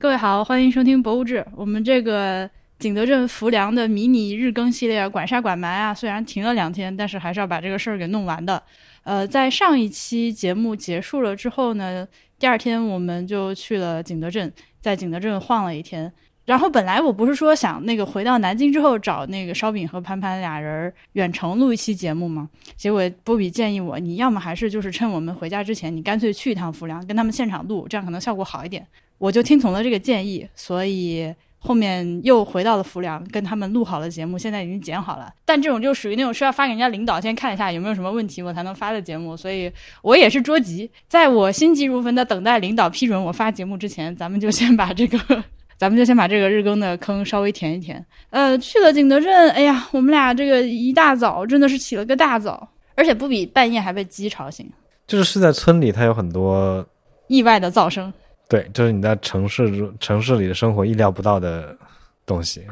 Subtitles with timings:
[0.00, 1.38] 各位好，欢迎收听《博物志》。
[1.56, 2.48] 我们这个
[2.78, 8.62] 景德镇浮梁的迷你日更系列，管杀管埋啊，虽然停了两天，但是还是要把这个事儿给弄完的。
[9.02, 12.06] 呃，在上一期节目结束了之后呢，
[12.38, 16.12] 第二天我们就去了景德镇，在景德镇晃了一天。
[16.44, 22.48] 然后本来我不是说想那个回到南京之后找那个烧饼和潘潘俩人远程录一期节目吗？
[22.76, 28.86] 结果波比建议我，你要么还是就是趁我们回家之前，你干脆去一趟浮梁，跟他们现场录，这样可能效果好一点。
[29.18, 35.28] 我就听从了这个建议，所以后面又回到了浮梁，跟他们录好了节目，现在已经剪好了。
[35.44, 39.70] 但这种就属于那种需要发给人家领导先看一下有没有什么问题，我才能发的节目，所以
[40.02, 45.18] 我也是着急，在我心急如焚的等待领导批准我发节目之前，咱们就先把这个，
[45.76, 48.04] 咱们就先把这个日更的坑稍微填一填。
[48.30, 54.70] 呃，去了景德镇，哎呀，我们俩这个一大早真的是起了个大早，而且不比半夜还被鸡吵醒，
[55.08, 56.86] 就是是在村里，它有很多
[57.26, 58.12] 意外的噪声。
[58.48, 61.76] 对，就是你在城市城市里的生活意料不到的
[62.24, 62.66] 东西，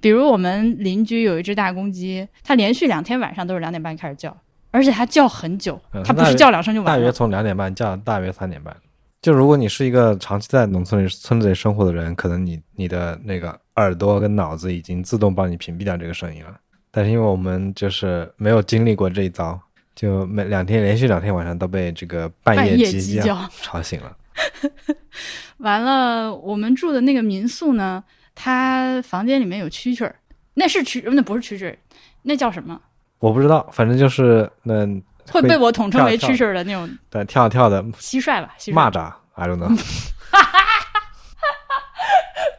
[0.00, 4.36] 比如我们邻居有一只大公鸡，它连续两天晚上都是两点半开始叫，
[4.70, 7.00] 而且它叫很久，它不是叫两声就完了。
[7.00, 8.74] 大约从两点半叫大约三点半。
[9.20, 16.54] 就如果你是一个长期在农村里村子里生活的人，可能你你的那个耳朵跟脑子已经自动帮你屏蔽掉这个声音了。
[16.92, 19.60] 但是因为我们就是没有经历过这一遭，
[19.96, 24.16] 就每两天连续两天晚上都被这个半夜鸡叫吵醒了。
[25.58, 28.02] 完了，我们住的那个民宿呢，
[28.34, 30.16] 它房间里面有蛐蛐儿，
[30.54, 31.78] 那是蛐，那不是蛐蛐儿，
[32.22, 32.80] 那叫什么？
[33.18, 34.86] 我不知道，反正就是那
[35.30, 39.76] 会被我统称为蛐蛐儿的那种，对，跳跳的蟋蟀吧，蚂蚱，I don't know。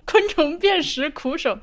[0.06, 1.58] 昆虫辨识苦手，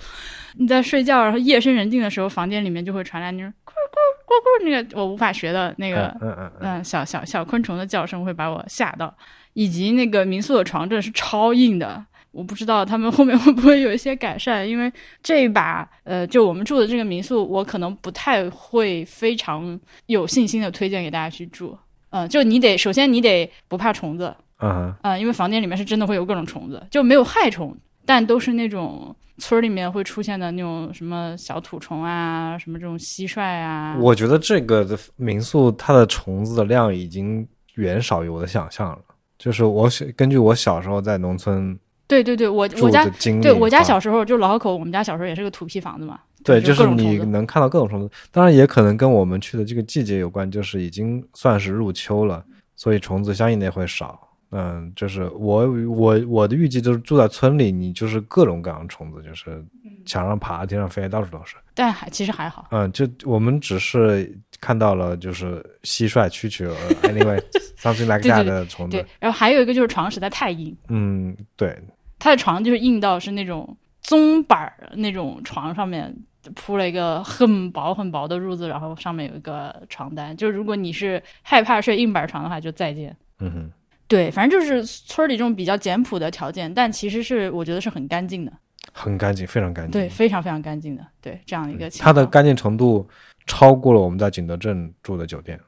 [0.55, 9.15] 你在睡觉，然后夜深人静的时候，房间里面就会传来那种咕咕咕咕那个我无法学的那个，嗯嗯嗯，小小小昆虫的叫声会把我吓到。
[9.57, 21.75] 以及那个民宿的床真的是超硬的，我不知道他们后面会不会有一些改善，因为这一把呃，就我们住的这个民宿，我可能不太会非常有信心的推荐给大家去住。
[22.11, 33.97] 嗯，就你得首先你得不怕虫子，嗯嗯，因为房间里面是真的会有各种虫子，就没有害虫，但都是那种村里面会出现的那种什么小土虫啊，什么这种蟋蟀啊。
[33.99, 38.99] 我觉得这个的民宿它的虫子的量已经远少于我的想象了。
[39.39, 43.05] 就是我小根据我小时候在农村，对对对，我我家
[43.43, 46.21] 对我家小时候就老河口，我们家小时候也是个土坯房子嘛。
[46.45, 52.45] 对，就是你能看到各种虫子，当然也可能跟我们去的这个季节有关，就是已经算是入秋了，
[52.77, 54.26] 所以虫子相应的会少。
[54.51, 59.65] 嗯，就是我我我的预计就是住在村里，你就是各种各样的虫子，就是
[60.05, 61.57] 墙上爬、天上飞，到处都是。
[61.75, 62.69] 但还其实还好。
[62.71, 67.43] 嗯，就我们只是看到了就是蟋蟀、蛐蛐，anyway
[67.77, 68.97] something like that 的虫子。
[68.97, 70.75] 对，然后还有一个就是床实在太硬。
[70.89, 71.77] 嗯，对。
[72.19, 76.17] 他的床就是硬到是那种棕板儿那种床上面
[76.55, 80.35] 铺了一个很薄很薄的褥子，然后上面有一个床单。
[80.35, 83.15] 就如果你是害怕睡硬板床的话，就再见。
[83.41, 83.71] 嗯哼。
[84.09, 88.53] 对，反正就是村里这种比较简朴的条件，但其实是我觉得是很干净的。
[88.93, 89.91] 很干净，非常干净。
[89.91, 91.07] 对，非常非常干净的。
[91.21, 92.07] 对，这样一个情况。
[92.07, 93.07] 它的干净程度
[93.47, 95.59] 超过了我们在景德镇住的酒店。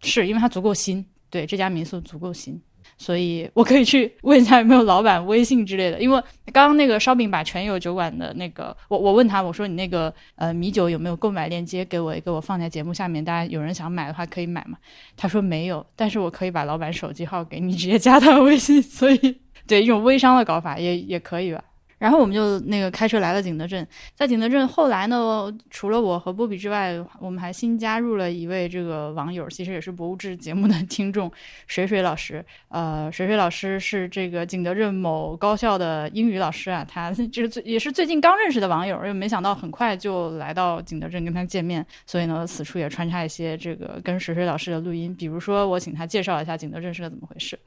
[0.00, 2.60] 是因为它足够新，对，这家民宿足够新。
[2.96, 6.22] 所以我可以去问一下有没有老板微信之类的，因为
[6.52, 14.78] 刚刚那个烧饼把全友酒馆的那个，我我问他，我说你那个呃米酒有没有购买链接给我，给我放在节目下面，大家有人想买的话可以买嘛？
[15.16, 21.62] 他说没有，但是我可以把老板手机号给你，直接加他微信，所以对用微商的搞法也也可以吧。
[22.04, 31.32] 然后我们就那个开车来了景德镇，在景德镇后来呢，除了我和波比之外，我们还新加入了一位这个网友，其实也是博物志节目的听众，
[31.66, 32.44] 水水老师。
[32.68, 47.58] 呃，水水老师是这个景德镇某高校的英语老师啊，他就是最也是最近刚认识的网友，又没想到很快就来到景德镇跟他见面，所以呢，此处也穿插一些这个跟水水老师的录音，比如说我请他介绍一下景德镇是个怎么回事。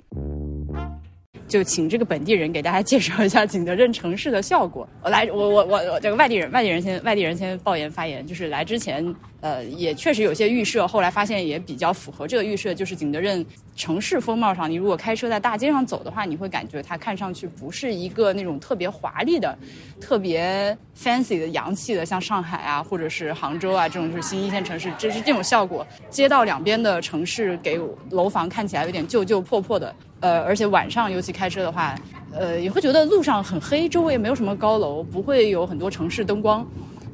[1.47, 4.87] 就请这个本地人给大家介绍一下景德镇城市的效果。
[5.01, 8.25] 我来，我我我我这个外地人，外地人先，外地人先抱言发言。
[8.25, 12.73] 就是来之前，呃，也确实有些预设，后来发现也比较符合这个预设。
[12.73, 13.45] 就是景德镇
[13.77, 19.55] 城市风貌上，你如果开车在大街上走的话，你会感觉它看上去不是一个那种特别华丽的、
[20.01, 25.85] 特别 fancy 的洋气的，像上海啊，或者是杭州啊这种就是新一线城市，这是这种效果。
[26.09, 27.79] 街道两边的城市给
[28.09, 29.95] 楼房看起来有点旧旧破破的。
[30.19, 31.93] 呃，而且晚上尤其开车的话，
[32.33, 36.65] 呃，也会觉得路上很黑，周围没有什么高楼，不会有很多城市灯光。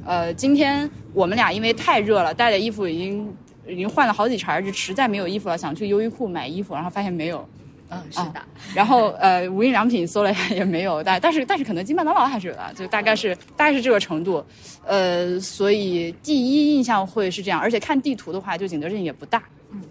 [0.06, 3.30] 呃，今天我们俩因为太热了，带的衣服已经
[3.66, 7.48] 已经换了好几茬，就实在没有衣服了，想去优衣库买衣服，然后发现没有，
[7.90, 8.42] 嗯，是的。
[8.74, 14.44] 然后呃，无印良品搜了一下也没有，但但是但是肯德基、麦当劳还是有的，就大概是大概是这个程度。
[14.86, 19.42] 呃，所以第一印象会是这样，而且看地图的话，就景德镇也不大。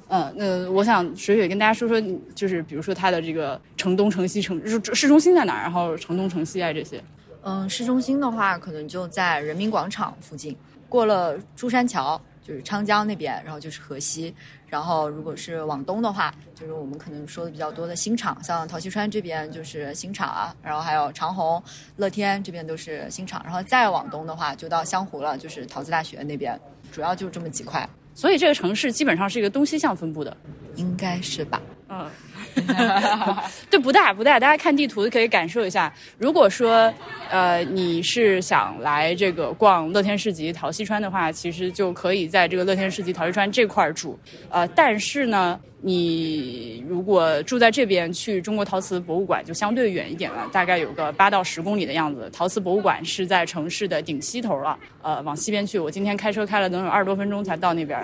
[0.07, 2.01] 嗯，那我想水水跟大家说说，
[2.33, 7.03] 就是比如说它的这个城东、城西、城市市中心在哪儿，然后城东、城西啊这些。
[7.43, 10.55] 嗯，市中心的话，可能就在人民广场附近，
[10.87, 14.33] 过了珠山桥就是昌江那边，然后就是河西。
[14.67, 21.61] 然后如果是往东的话，就是我们可能说的比较多的新厂，像陶溪川这边就是新厂啊，然后还有长虹、
[21.97, 23.39] 乐天这边都是新厂。
[23.43, 26.59] 然后再往东的话，就到湘湖了，就是陶瓷大学那边，
[26.91, 27.87] 主要就这么几块。
[28.15, 30.35] 所以这个城市基本上是一个东西向分布的，
[30.75, 31.61] 应该是吧？
[31.89, 32.09] 嗯，
[33.69, 35.93] 对，不大不大，大家看地图可以感受一下。
[36.17, 36.91] 如果说，
[37.29, 44.17] 呃，你是想来这个逛乐天市集陶溪川的话，其实就可以在这个乐天市集陶溪川这块儿住。
[44.49, 45.59] 呃，但是呢。
[45.85, 52.29] 你如果住在这边，去中国陶瓷博物馆就相对远一点了，大概有个八到十公里的样子。
[52.31, 55.77] 陶瓷博物馆是在城市的顶西头了，呃，往西边去。
[55.77, 57.99] 我今天开车开了能有二十多分钟才到那边，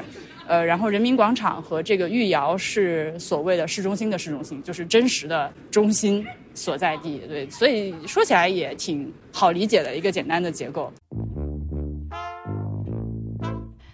[0.46, 7.22] 呃，然后人民广场和这个御窑是所谓的市中心的市中心，就是真实的中心所在地。
[7.30, 10.92] 对，所以说起来也挺好理解的一个简单的结构。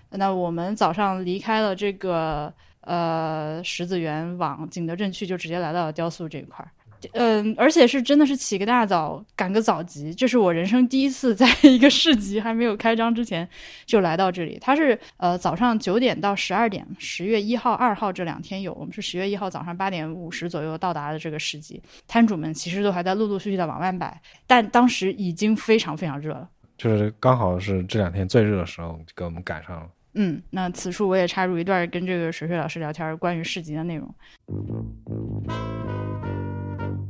[0.09, 2.51] 那我们早上离开了这个。
[2.85, 6.71] 呃，石子园往景德镇去，就直接来到了雕塑这一块儿。
[7.11, 10.11] 嗯，而且是真的是起个大早，赶个早集。
[10.11, 13.47] 这是我人生第一次 在一个市集还没有开张之前
[13.85, 14.57] 就来到这里。
[14.59, 18.73] 它是呃早上九点到十二点，十月一号、二号这两天有。
[18.73, 21.79] 我们是十月一号早上八点五十左右到达的这个市集。
[22.07, 29.87] 摊主们其实都还在陆陆续续的往外摆，但当时已经非常非常热了，就是刚好是这两天最热的时候，给我们赶上了。
[30.15, 34.07] 嗯，那此处我也插入一段跟这个水水老师聊天关于市集的内容。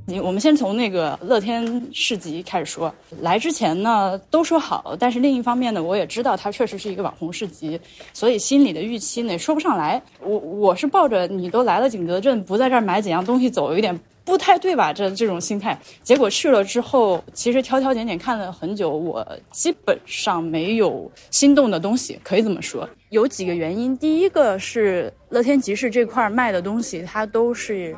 [0.08, 2.94] 你我们先从那个乐天市集开始说。
[3.22, 7.80] 来之前呢都说好，但是另一方面呢，我也知道它确实是一个网红市集，
[8.14, 10.02] 所以心里的预期呢说不上来。
[10.22, 14.00] 我我是抱着你都来了景德镇，不在这儿买几样东西走，有点。
[14.26, 14.92] 不太对吧？
[14.92, 22.90] 这这种心态，结果去了之后，其实挑挑拣拣看了很久，我基本上没有心动的东西，可以这么说。
[23.10, 27.96] 有几个原因，第一个是乐天集市这块卖的东西，它都是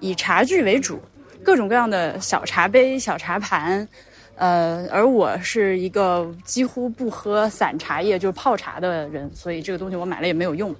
[0.00, 0.98] 以茶具为主，
[1.44, 3.88] 各种各样的小茶杯、小茶盘，
[4.34, 10.74] 呃，而我是一个几乎不喝散茶叶，就泡茶的人，所以这个东西我买了也没有用，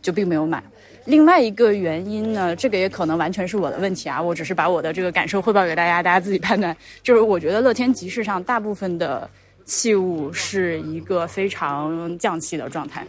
[0.00, 0.64] 就并没有买。
[1.08, 6.76] 另外一个原因呢，这个也可能完全是我的问题啊，我只是把我的这个感受汇报给大家，大家自己判断。
[7.02, 9.28] 就是我觉得乐天集市上大部分的
[9.64, 13.06] 器物是一个非常匠气的状态，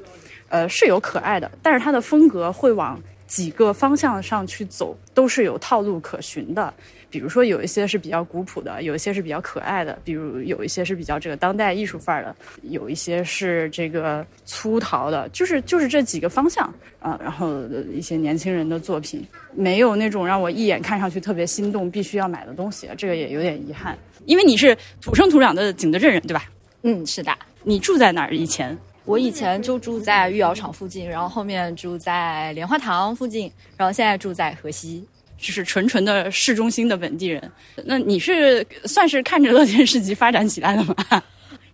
[0.48, 2.98] 呃，是有可爱的，但是它的风格会往
[3.28, 6.74] 几个方向上去走，都是有套路可循的。
[7.10, 17.20] 比如说有一些是比较古朴的，有一些是比较可爱的，比如有一些是比较这个当代艺术范儿的，有一些是这个粗陶的，就是就是这几个方向啊。
[17.22, 17.64] 然后
[17.94, 19.26] 一些年轻人的作品，
[19.56, 23.98] 没有那种让我一眼看上去特别心动、必须要买的东西，这个也有点遗憾。
[24.26, 26.44] 因为你是土生土长的景德镇人，对吧？
[26.84, 27.36] 嗯，是的。
[27.64, 28.36] 你住在哪儿？
[28.36, 35.04] 以前我以前就住在御窑厂附近，然后后面住在莲花塘附近，然后现在住在河西。
[35.40, 37.52] 就是纯纯的市中心的本地人，
[37.86, 40.96] 那你是算是看着乐天市集发展起来的吗？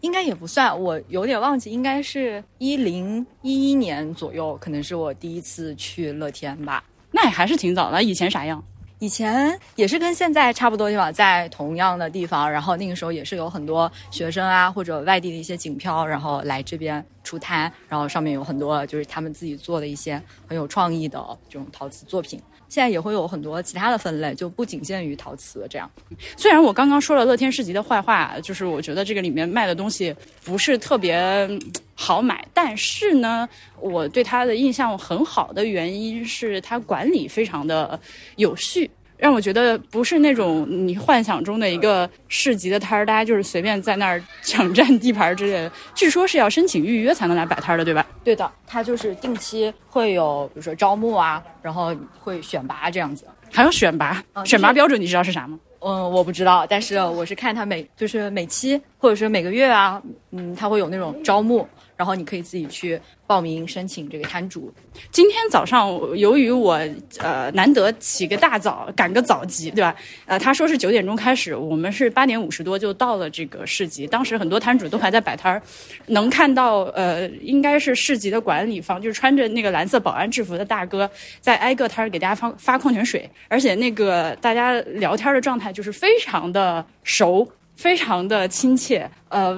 [0.02, 6.84] 应该也不算，我有点忘记，应该是一零一一年左右，可能是我第一次去乐天吧。
[7.12, 8.64] 那也还是挺早的，以前啥样？
[9.00, 21.20] 以前也是跟现在差不多地方，在同样的地方，然后那个时候也是有很多学生啊或者外地的一些景漂，然后来这边出摊，然后上面有很多就是他们自己做的一些很有创意的
[21.50, 22.40] 这种陶瓷作品。
[22.68, 25.90] 现在也会有很多其他的分类，就不仅限于陶瓷这样。
[26.38, 31.48] 虽然我刚刚说了乐天市集的坏话，就是我觉得这个里面卖的东西不是特别
[31.94, 33.48] 好买，但是呢，
[33.80, 38.00] 我对它的印象很好的原因是它管理非常的
[38.36, 38.90] 有序。
[39.26, 45.72] 让我觉得不是那种你幻想中的一个市集的摊儿，大家就是随便在那儿抢占地盘之类的。
[45.96, 48.06] 据说是要申请预约才能来摆摊儿的，对吧？
[48.24, 53.26] 对的，它就是定期会有，比如说招募啊，然后会选拔这样子。
[53.52, 55.60] 还有选拔，选拔标准你知道是啥吗？
[55.80, 60.00] 嗯，我不知道，但是我是看他每就是每期或者是每个月啊，
[60.34, 64.74] 嗯，他会有那种招募，然后你可以自己去报名申请这个摊主。
[65.12, 66.80] 今天早上，由于我
[67.20, 69.96] 呃难得起个大早，赶个早集，对吧？
[70.26, 74.06] 呃，他说是九点钟开始，我们是八点五十多就到了这个市集。
[74.08, 75.62] 当时很多摊主都还在摆摊儿，
[76.08, 81.10] 能看到呃，应该是市集的管理方，就是穿着那个蓝色保安制服的大哥，
[81.40, 87.48] 在挨个摊儿给大家发发矿泉水，而且那个大家聊天的状态就是非常的熟。
[87.76, 89.54] 非常的亲切，呃，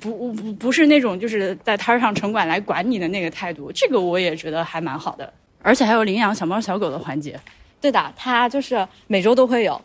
[0.00, 7.38] 不不不是那种就是在摊上城管来管你的那个态度，这个我也觉得还蛮好的，而且还有领养小猫小狗的环节。
[7.80, 9.80] 对的，它就是每周都会有。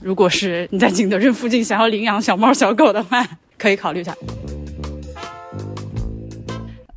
[0.00, 3.26] 如果是你在景德镇附近想要领养小猫小狗的话，
[3.58, 4.14] 可以考虑一下。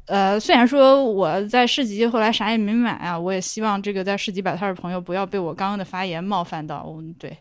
[0.06, 6.86] 呃，虽然说我在市集后来啥也没买啊，我也希望这个在市集摆摊的朋友不要被我刚刚的发言冒犯到。
[6.88, 7.36] 嗯，对。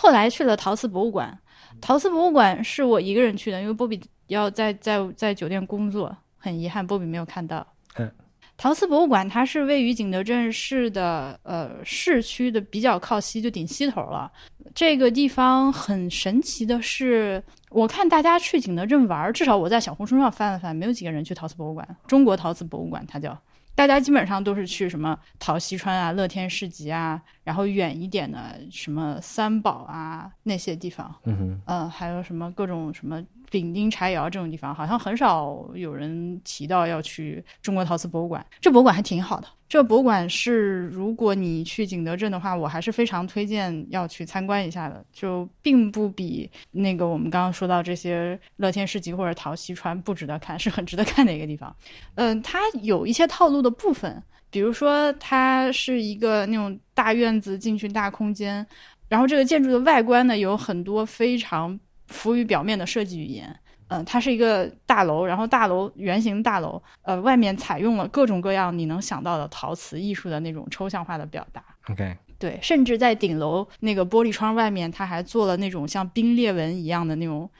[0.00, 1.38] 后来去了陶瓷博物馆。
[1.78, 7.66] 陶瓷博物馆是我一个人去的，因为波比要在在在酒店工作，很遗憾波比没有看到。
[7.96, 8.10] 嗯，
[8.56, 14.32] 陶瓷博物馆它是位于景德镇市的呃市区的比较靠西，就顶西头了。
[14.74, 21.86] 这个地方很神奇的是，我看大家去景德镇玩，至少我在小红书上翻了翻，没有几个人去陶瓷博物馆。
[22.06, 23.38] 中国陶瓷博物馆它叫。
[23.80, 38.44] 大家基本上都是去什么陶溪川啊、乐天市集啊，然后远一点的什么三宝啊那些地方，嗯哼，呃，还有什么各种什么丙丁柴窑这种地方，好像很少有人提到要去中国陶瓷博物馆。
[38.60, 39.48] 这博物馆还挺好的。
[39.68, 45.04] 这博物馆是，如果你去景德镇的话，我还是非常推荐要去参观一下的。
[45.12, 51.74] 就并不比那个我们刚刚说到这些乐天市集或者陶溪川不值得看，是很值得看的一个地方。
[52.16, 58.66] 嗯，它有一些套路的部分，比如说它是一个那种大院子进去大空间，
[59.08, 61.78] 然后这个建筑的外观呢有很多非常
[62.10, 63.58] 浮于表面的设计语言。
[63.92, 71.60] 嗯，它是一个大楼，然后大楼圆形大楼，呃，外面采用了各种各样你能想到的陶瓷艺术的那种抽象化的表达。
[71.88, 77.50] OK，对，甚至在顶楼那个玻璃窗外面，它还做了那种像冰裂纹一样的那种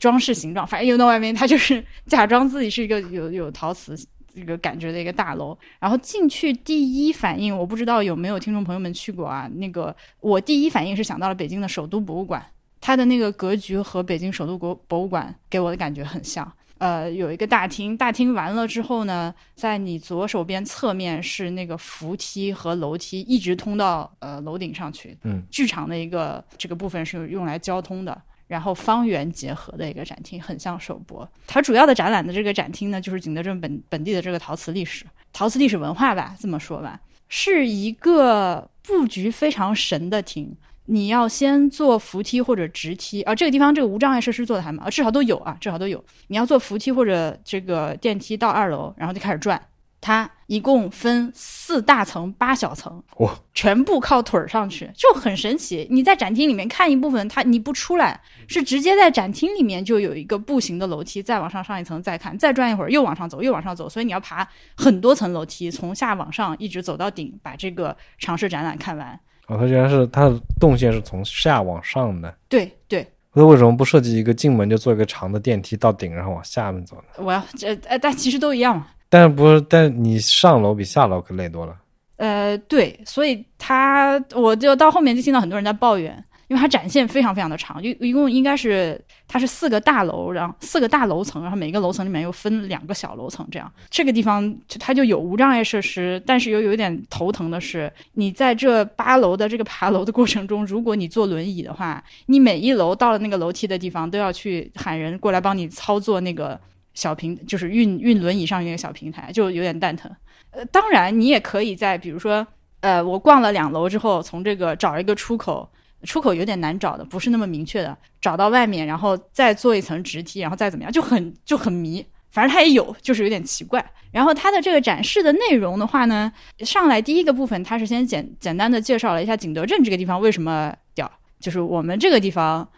[0.00, 0.66] 装饰形状。
[0.66, 3.96] 反正有到外面，它就是 假装自己是一个有有陶瓷
[4.34, 5.56] 这个感觉的一个大楼。
[5.78, 9.48] 然后进去第一反应，我不知道有没有听众朋友们去过啊？
[9.54, 12.44] 那个我第一反应是想到了北京的首都博物馆。
[12.80, 16.50] 它的那个格局和北京首都国博物馆给我的感觉很像。
[16.78, 25.18] 呃，有一个大厅，大厅完了之后呢，在你左手边侧面是那个扶梯和楼梯，一直通到呃楼顶上去。
[25.24, 31.28] 嗯，剧场的一个这个部分是用来交通的，然后方圆结合的一个展厅，很像首博。
[31.48, 40.56] 它主要的展览的这个展厅呢，就是景德镇本本地的这个陶瓷历史、陶瓷历史文化吧，这么说吧，是一个布局非常神的厅。
[40.88, 46.02] 你要先坐扶梯或者直梯啊，这个地方这个无障碍设施做的还蛮啊，至少都有啊，至少都有。
[46.28, 49.60] 你要坐扶梯或者这个电梯到二楼，然后就开始转。
[50.00, 55.88] 它一共分四大层、八小层，哇，全部靠腿儿上去，就很神奇。
[55.90, 69.18] 你在展厅里面看一部分，它你不出来，是直接在展厅里面就有一个步行的楼梯，再往上上一层再看，再转一会儿又往上走，又往上走，所以你要爬很多层楼梯，从下往上一直走到顶，把这个尝试展览看完。
[69.48, 72.32] 哦，它居然是它的动线是从下往上的。
[72.48, 77.24] 对对，那为什么不设计一个进门就做一个长的电梯到顶，然后往下面走呢？
[77.24, 78.86] 我要这呃，但其实都一样嘛。
[79.08, 79.60] 但是不是？
[79.62, 81.74] 但你上楼比下楼可累多了。
[82.16, 86.24] 呃，对，所以他我就到后面就听到很多人在抱怨。
[86.48, 106.58] 因为它展现非常非常的长，一一共应该是它是四个大楼，然后四个大楼层，然后每个楼层里面又分两个小楼层，这样这个地方它就有无障碍设施，但是又有点头疼的是，你在这八楼的这个爬楼的过程中，如果你坐轮椅的话，你每一楼到了那个楼梯的地方都要去喊人过来帮你操作那个
[106.94, 110.10] 小平，就是运运轮椅上那个小平台，就有点蛋疼。
[110.52, 112.46] 呃，当然你也可以在比如说，
[112.80, 115.68] 呃，我逛了两楼之后，从这个找一个出口。
[116.02, 117.96] 出口有点难找的，不是那么明确的。
[118.20, 122.04] 找到外面，然后再做一层直梯，然后再怎么样，就很就很迷。
[122.30, 123.84] 反正它也有，就是有点奇怪。
[124.12, 132.68] 然后它的这个展示的内容的话呢，上来第一个部分，它是先简简单的介绍了一下景德镇这个地方为什么屌，就是我们这个地方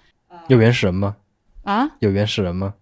[0.48, 1.16] 有原始人吗？
[1.64, 2.74] 啊，有原始人吗？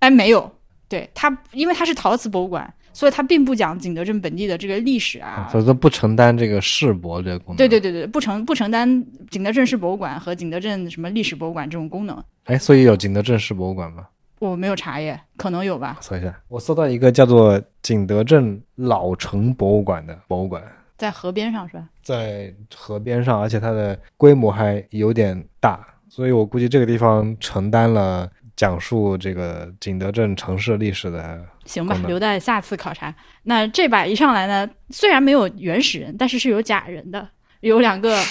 [0.00, 0.52] 哎，没有。
[0.88, 2.72] 对它，因为它是陶瓷博物馆。
[2.96, 7.56] 所以它并不讲景德镇本地的这个历史啊，所以说不承担这个世博这个功能。
[7.58, 12.24] 对对对对，不承不承担景德镇市博物馆和景德镇什么历史博物馆这种功能。
[12.44, 14.06] 哎，所以有景德镇市博物馆吗？
[14.38, 15.98] 我没有查耶，可能有吧。
[16.00, 20.62] 搜一下，我搜到一个叫做景德镇老城博物馆的博物馆，
[20.96, 21.86] 在河边上是吧？
[22.02, 28.26] 在河边上，而且它的规模还有点大，所以我估计这个地方承担了
[28.56, 31.44] 讲述这个景德镇城市历史的。
[31.66, 33.14] 行吧留待下次考察。
[33.42, 37.28] 那这把一上来呢，虽然没有原始人，但是是有假人的，
[37.60, 38.22] 有两个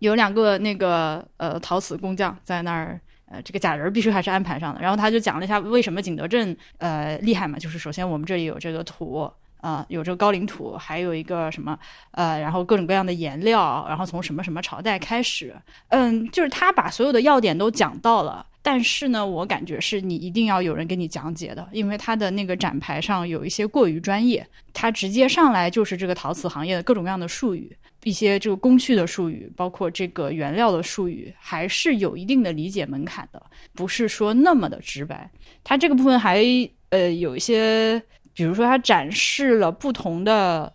[0.00, 3.00] 有两个那个呃陶瓷工匠在那儿。
[3.30, 4.80] 呃，这个假人必须还是安排上的。
[4.80, 11.78] 然后他就讲了一下为什么景德镇呃厉害嘛，就是首先我们这里有这个土，呃，有这个高岭土，还有一个什么
[12.12, 15.54] 呃，然后各种各样的颜料，然后从什么什么朝代开始，
[15.88, 18.46] 嗯，就是他把所有的要点都讲到了。
[18.60, 27.74] 但是呢，我感觉是你一定要有人给你讲解的，因为他的那个展牌上有一些过于专业，他直接上来就是这个陶瓷行业的各种各样的术语，
[28.04, 33.42] 一些这个工序的术语，包括这个原料的术语，还是有一定的理解门槛的，
[33.74, 35.30] 不是说那么的直白。
[35.64, 36.44] 它这个部分还
[36.90, 38.02] 呃有一些，
[38.34, 40.70] 比如说它展示了不同的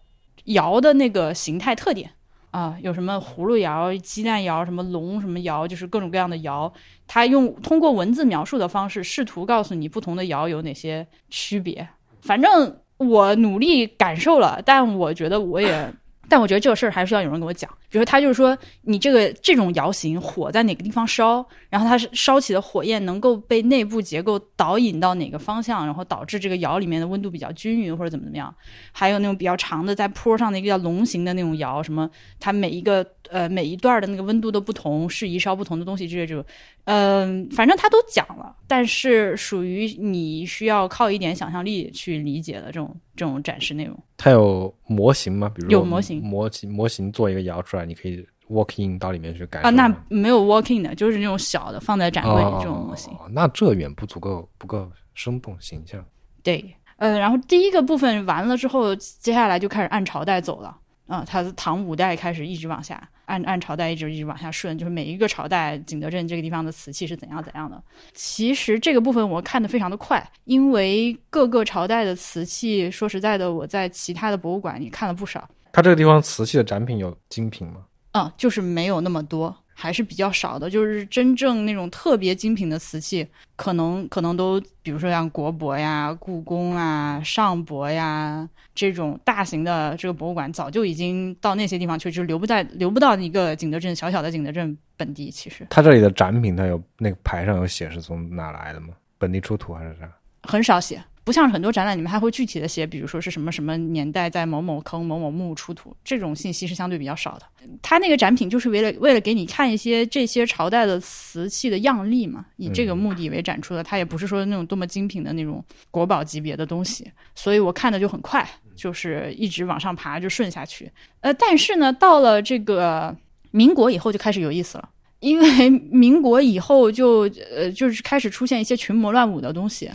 [0.45, 2.09] 窑的那个形态特点
[2.53, 6.71] 啊，有什么葫芦窑、鸡蛋窑、什么龙什么窑，就是各种各样的窑。
[7.07, 11.87] 他用通过文字描述的方式，试图告诉你不同的窑有哪些区别。
[12.21, 15.91] 反正我努力感受了，但我觉得我也，
[16.29, 17.69] 但我觉得这个事儿还是要有人给我讲。
[17.89, 28.53] 比如说他就是说，你这个这种窑型火在哪个地方烧，然后它是烧起的火焰能够被内部结构导引到哪个方向，然后导致这个窑里面的温度比较均匀或者怎么怎么样。
[28.91, 36.45] 还有那种比较长的在坡上的一个叫龙形的那种窑，什么它每一个呃每一段的那个温度都不同，适宜烧不同的东西之类这种。
[36.85, 43.97] 嗯，反正他都讲了，但是属于你需要靠一点想象力去理解的这种这种展示内容。
[44.17, 45.51] 它有模型吗？
[45.55, 53.11] 比如有模型模型模型做一个窑出来，你可以 walk in 到里面去感受啊，那没有 walking 的，就是那种小的放在展柜里这种模型。
[53.13, 56.05] 哦，那这远不足够不够生动形象。
[56.43, 56.63] 对，
[56.97, 60.77] 呃，然后第一个部分完了之后，接下来就开始按朝代走了。
[61.07, 67.81] 啊、它唐五代开始一直往下，按按朝代一直一直往下顺，就是每一个朝代景德镇这个地方的瓷器是怎样怎样的。
[68.13, 77.81] 其实这个部分我看的非常的快，因为各个朝代的瓷器，说实在的，我在其他的博物馆也看了不少，它这个地方瓷器的展品有精品吗？
[78.13, 80.69] 嗯，就是没有那么多，还是比较少的。
[80.69, 95.29] 就是真正那种特别精品的瓷器，可能可能都，比如说像国博呀、故宫啊、上博呀这种大型的这个博物馆，早就已经到那些地方去，就留不在留不到一个景德镇小小的景德镇本地。
[95.29, 98.89] 其实它这里的展品，它有那个牌上有写是从哪来的吗？
[99.17, 100.09] 本地出土还是啥？
[100.43, 107.45] 很少写，不像很多展览里面还会具体的写，比如说是什么什么年代在某某坑某某墓出土，这种信息是相对比较少的。
[107.81, 113.83] 它那个展品就是为了为了给你看一些这些朝代的瓷器的样例嘛，以这个目的为展出的。
[113.83, 118.45] 它也不是说那种多么精品的那种国宝级别的东西，所以我看的就很快，
[118.75, 120.91] 就是一直往上爬就顺下去。
[121.21, 123.15] 呃，但是呢，到了这个
[123.51, 124.89] 民国以后就开始有意思了。
[125.21, 127.21] 因为民国以后就
[127.55, 129.89] 呃就是开始出现一些群魔乱舞的东西，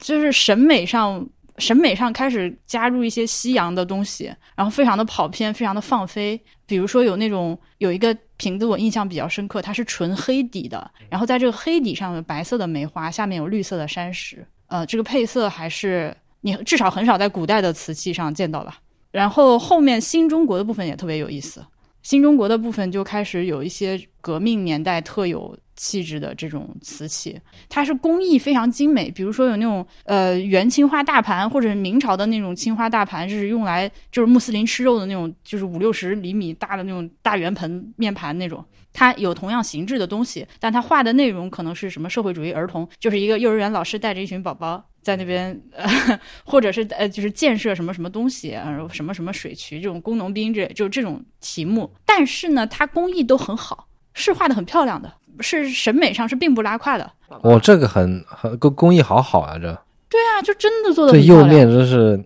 [0.00, 1.26] 就是审美上
[1.58, 6.40] 审美上开始加入一些西洋的东西，然后非常的跑偏，非常的放飞。
[6.66, 18.78] 比如说有那种有一个瓶子我印象比较深刻，它是纯黑底的，然后在这个黑底上有白色的梅花，下面有绿色的山石，呃，这个配色还是你至少很少在古代的瓷器上见到吧。
[19.10, 21.64] 然后后面新中国的部分也特别有意思，
[22.02, 38.64] 新中国的部分就开始有一些革命年代特有气质的这种瓷器，它是工艺非常精美，比如说有那种呃元青花大盘，或者是明朝的那种青花大盘，就是用来就是穆斯林吃肉的那种，就是五六十厘米大的那种大圆盆面盘那种。
[38.92, 45.86] 它有同样形制的东西，但它画的内容可能是什么社会主义儿童，就是一个幼儿园老师带着一群宝宝在那边，呃，
[46.44, 51.94] 或者是呃，就是建设什么什么东西，呃，什么什么水渠这种工农兵这就是这种题目。
[52.04, 53.86] 但是呢，它工艺都很好，
[54.18, 57.10] 是画的很漂亮的，是审美上是并不拉胯的。
[57.42, 59.60] 哦，这个很很工工艺好好啊，这
[60.08, 62.24] 对啊，就真的做的这釉很漂亮，面真是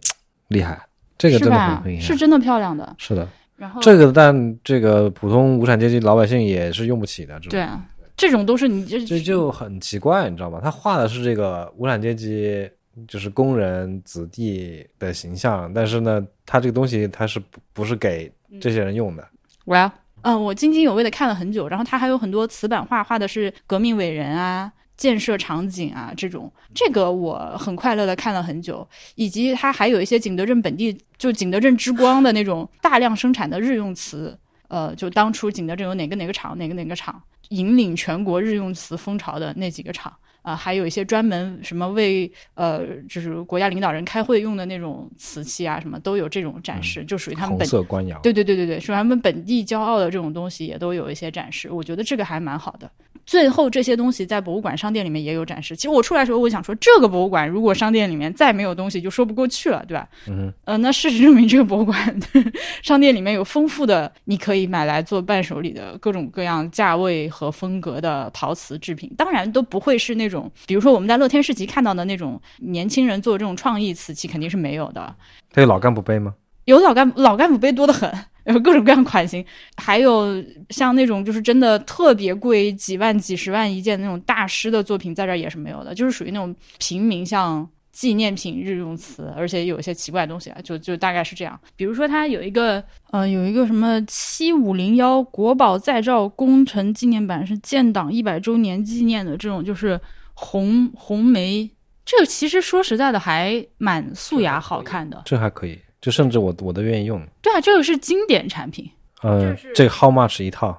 [0.48, 0.80] 厉害，
[1.18, 1.96] 这个真的很厉？
[1.96, 2.00] 害。
[2.00, 2.94] 是真的漂亮的。
[2.98, 7.84] 是的，然后这个但这个普通无产阶级老百姓也是用不起的，这种对啊，
[8.16, 10.60] 这种都是你这这就很奇怪，你知道吗？
[10.62, 12.70] 他画的是这个无产阶级，
[13.08, 19.26] 就是工人子弟的形象，但是呢，他这个东西他是不不是给这些人用的
[19.66, 19.90] ？Well，
[20.22, 40.12] 嗯，我津津有味的看了很久，然后它还有很多瓷板画，画的是革命伟人啊、建设场景啊这种，这个我很快乐的看了很久，以及它还有一些景德镇本地就景德镇之光的那种大量生产的日用瓷，呃，就当初景德镇有哪个哪个厂，哪个哪个厂引领全国日用瓷风潮的那几个厂。
[40.42, 52.90] 啊、还有一些专门什么为呃，就是国家领导人开会用的那种瓷器啊，什么都有这种展示，就属于他们红本色官窑，对对对对对，是他们本地骄傲的这种东西也都有一些展示，我觉得这个还蛮好的。
[53.24, 55.74] 最后这些东西在博物馆商店里面也有展示。
[55.76, 60.08] 其实我出来的时候，我想说，这个博物馆如果商店里面再没有东西，就说不过去了，对吧？
[60.28, 62.20] 嗯呃，那事实证明，这个博物馆
[62.82, 75.14] 商店里面有丰富的你可以买来做伴手礼的各种各样价位和风格的陶瓷制品，当然都不会是那种，比如说我们在乐天市集看到的那种年轻人做这种创意瓷器，肯定是没有的。
[75.52, 76.34] 它有老干部杯吗？
[76.64, 78.10] 有老干老干部杯多得很，
[78.46, 79.44] 有各种各样款型，
[79.76, 91.58] 还有像那种就是真的特别贵，几万几十万一件那种大师的作品，在这儿也是没有的，就是属于那种平民像纪念品日用瓷，而且有一些奇怪的东西啊，就就大概是这样。
[91.76, 100.00] 比如说它有一个呃有一个什么七五零幺国宝再造工程纪念版，是建党一百周年纪念的这种，就是
[100.34, 101.70] 红红梅。
[102.04, 105.22] 这个其实说实在的，还蛮素雅好看的。
[105.24, 107.18] 这还可以，就甚至我我都愿意用。
[107.40, 108.86] 对啊，这个是经典产品。
[109.22, 110.76] 呃这个 how much 一套？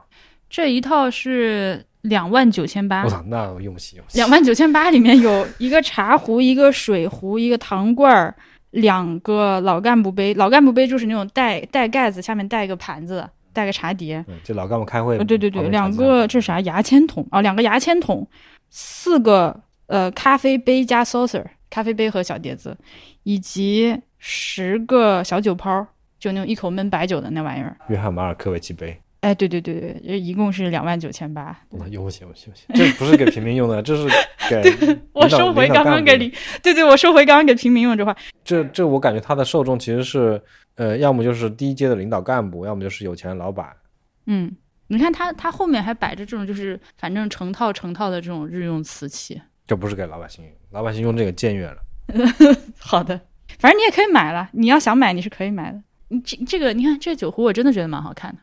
[0.50, 4.18] 这一套是两万九千八我，操，那我用不起，用不起。
[4.20, 8.36] 两万九千八里面有一个茶壶、一个水壶、一个糖罐儿、
[8.72, 10.34] 两个老干部杯。
[10.34, 14.24] 老干部杯就是那种带带盖子，下面带一个盘子，带个茶碟。
[14.28, 15.18] 嗯，就老干部开会。
[15.18, 17.42] 呃，对对对，两个这啥牙签筒啊？
[17.42, 18.28] 两个牙签筒，
[18.70, 19.58] 四个
[19.88, 22.78] 呃咖啡杯加 saucer，咖啡杯和小碟子，
[23.24, 25.86] 以及十个小酒泡，
[26.18, 27.76] 就那种一口闷白酒的那玩意儿。
[27.90, 28.98] 约翰马尔科维奇杯。
[29.20, 31.58] 哎，对对对对，这一共是两万九千八。
[31.70, 32.66] 我操，用不起，用不起，用不起。
[32.74, 34.08] 这不是给平民用的，这是
[34.50, 38.16] 给我收回刚刚给领李，对对，我收回刚刚给平民用这话。
[38.46, 40.42] 这这我感觉他的受众其实是
[40.76, 43.70] 呃，要么就是低阶的领导干部，要么就是有钱的老板。
[44.28, 44.50] 嗯，
[44.88, 49.42] 你看他他后面还摆着这种就是反正成套成套的这种日用瓷器。
[49.68, 51.78] 这不是给老百姓用，老百姓用这个僭越了。
[52.78, 53.20] 好的，
[53.60, 55.82] 反正你也可以买了，你要想买你是可以买的。
[56.10, 58.40] 你这这个你看这个酒壶我真的觉得蛮好看的。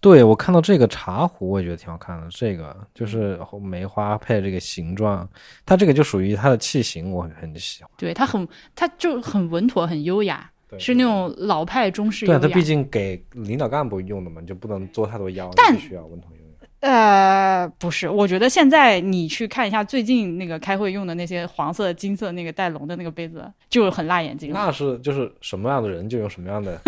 [0.00, 2.28] 对我看到这个茶壶，我也觉得挺好看的。
[2.30, 5.28] 这个就是梅花配这个形状，
[5.64, 7.90] 它这个就属于它的器型，我很很喜欢。
[7.96, 12.48] 对，它很它就很稳妥很优雅，是那种老派中式优对。
[12.48, 16.30] 它毕竟给领导干部用的嘛，你就不能做太多妖，但你必须要稳妥。
[16.80, 24.52] 呃，不是，我觉得现在你去看一下最近那个开会用的那些黄色、金色那个带龙的那个杯子，就很辣眼睛。
[24.52, 26.80] 那是就是什么样的人就用什么样的。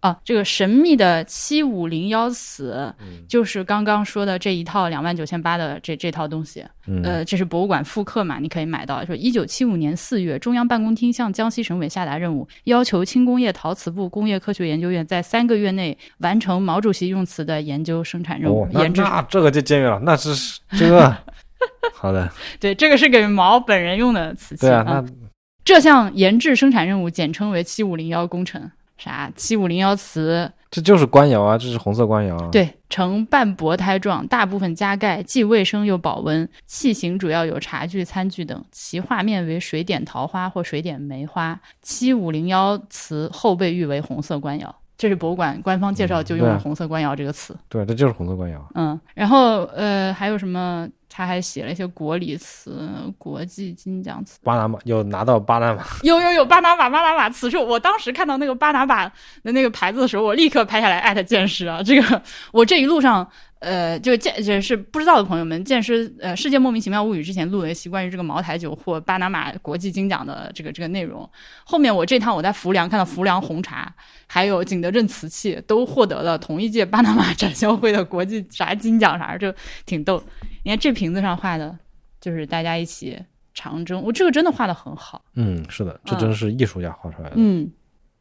[0.00, 6.64] 啊，这个神秘的七五零幺瓷，嗯就是刚刚说的这一套两万九千八的这这套东西。
[6.86, 9.04] 嗯呃，这是博物馆复刻嘛，你可以买到。
[9.04, 18.64] 说一九七五年四月，中央办公厅向江西省委下达任务，要求轻工业陶瓷部工业科学研究院在三个月内完成毛主席用瓷的研究生产任务。
[18.64, 21.14] 哦，那研制那这个就监狱了，那是这。
[21.94, 24.62] 好的，对，这个是给毛本人用的瓷器。
[24.62, 25.28] 对啊，嗯
[25.62, 28.70] 这项研制生产任务简称为七五零幺工程。
[29.00, 29.32] 啥？
[29.34, 36.48] 七五零幺瓷这就是官窑啊，这是红色官窑啊。，对，呈半薄胎状，大部分加盖，既卫生又保温。
[36.66, 41.58] 器型主要有茶具、餐具等，其画面为水点桃花或水点梅花。
[41.82, 47.56] 七五零幺瓷后被誉为红色官窑，这是博物馆官方介绍就用了“红色官窑”这个词。
[47.68, 48.64] 对，这就是红色官窑。
[48.74, 50.88] 嗯，然后呃，还有什么？
[51.12, 54.38] 他还写了一些国礼词、国际金奖词。
[54.44, 59.04] 巴拿马有拿到巴拿马， 有有有，巴拿马巴拿马词，是，我当时看到那个巴拿马
[59.42, 61.82] 的那个牌子的时候，我立刻拍下来艾特剑师啊！
[61.82, 63.28] 这个我这一路上，
[63.60, 71.28] 呃，就见就是不知道的朋友们，剑师呃《世界莫名其妙物语》之前录了一期关于这个茅台酒获巴拿马国际金奖的这个这个内容。
[71.64, 73.94] 后面我这趟我在浮梁看到浮梁红茶，
[74.26, 80.22] 还有景德镇瓷器都获得了同一届巴拿马展销会的国际啥金奖啥，就挺逗。
[80.64, 81.78] 你看这瓶子上画的，
[82.18, 83.18] 就是大家一起
[83.52, 85.22] 长征，我这个真的画的很好。
[85.34, 87.34] 嗯，是的，这真是艺术家画出来的。
[87.36, 87.70] 嗯，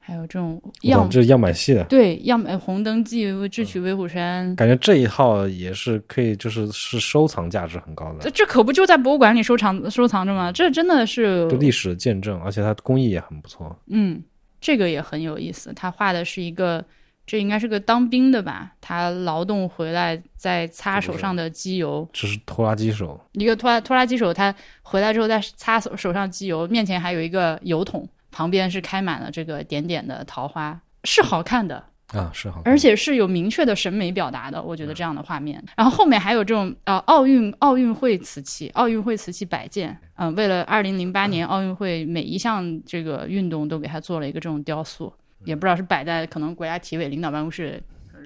[0.10, 10.52] 还有这种样这是样板戏的，对样板红灯记智取威虎山，感觉这一套也是可以，就是是收藏价值很高的，这这可不就在博物馆里收藏收藏着吗？
[10.52, 13.78] 这真的是就历史见证，而且它工艺也很不错。
[13.88, 14.20] 嗯，
[14.60, 15.72] 这个也很有意思。
[15.76, 16.84] 他画的是一个，
[17.28, 18.72] 这应该是个当兵的吧？
[18.82, 31.84] 他劳动回来在擦手上的机油，这是拖拉机手，一个拖拉拖拉机手，他回来之后在擦手手上机油，面前还有一个油桶，旁边是开满了这个点点的桃花，是好看的。
[32.08, 35.64] 啊，是好看，而且是有明确的审美表达的，我觉得这样的画面。
[35.78, 45.14] 然后后面还有这种呃奥运奥运会瓷器，奥运会瓷器摆件，嗯、为了二零零八年奥运会每一项这个运动都给它做了一个这种雕塑，
[45.46, 47.80] 也不知道是摆在可能国家体委领导办公室。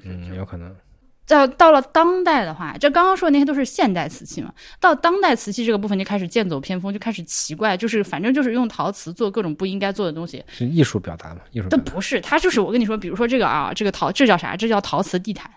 [0.06, 0.74] 嗯，有可能。
[1.26, 11.42] 到到了当代的话，这刚刚说的那些都是现代瓷器嘛，到当代瓷器这个部分就开始剑走偏锋，就开始奇怪，就是反正就是用陶瓷做各种不应该做的东西，是艺术表达嘛？
[11.52, 11.78] 艺术表达。
[11.78, 14.56] 但不是，它就是我跟你说，比如说这个啊，这个陶，这叫啥？
[14.56, 15.50] 这叫陶瓷地毯。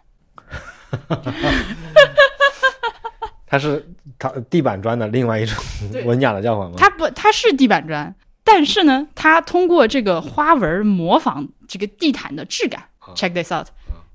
[3.48, 3.84] 它是
[4.18, 6.74] 它地板砖的另外一种对文雅的叫法吗？
[6.76, 12.84] 它不，它是地板砖，但是呢，它通过这个花纹模仿这个地毯的质感。
[13.14, 13.66] Check this out，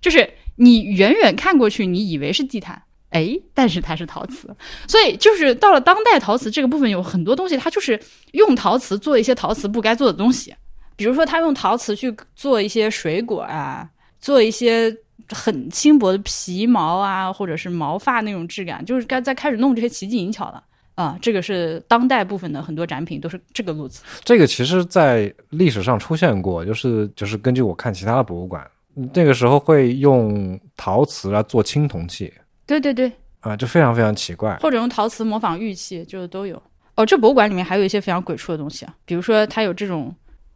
[0.02, 4.56] 就是你远远看过去，你以为是地毯，哎，但是它是陶瓷。
[4.88, 8.00] 所以就是到了当代陶瓷这个部分，有很多东西它就是
[8.34, 10.54] 用陶瓷做一些陶瓷不该做的东西，
[10.96, 14.96] 比如说他用陶瓷去做一些水果啊，做一些。
[15.34, 20.62] 很轻薄的皮毛啊，或者是毛发那种质感，就是该在开始弄这些奇技淫巧了
[20.96, 21.18] 啊。
[21.22, 24.02] 这个是当代部分的很多展品都是这个路子。
[24.26, 32.32] 这个其实，在历史上出现过，就是就是根据我看其他的博物馆，那个时候会用陶瓷来做青铜器
[32.66, 34.56] 对对对，啊，就非常非常奇怪。
[34.58, 36.62] 或者用陶瓷模仿玉器，就是都有。
[36.96, 40.14] 哦，这博物馆里面还有一些非常鬼畜的东西啊，比如说它有这种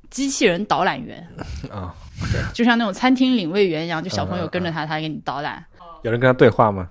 [0.10, 1.26] 机器人导览员
[1.72, 1.94] 啊，
[2.32, 5.64] 对，就像那种餐厅领位员一样，就小朋友跟着他，他给你导览。
[6.04, 6.90] 有人跟他对话吗？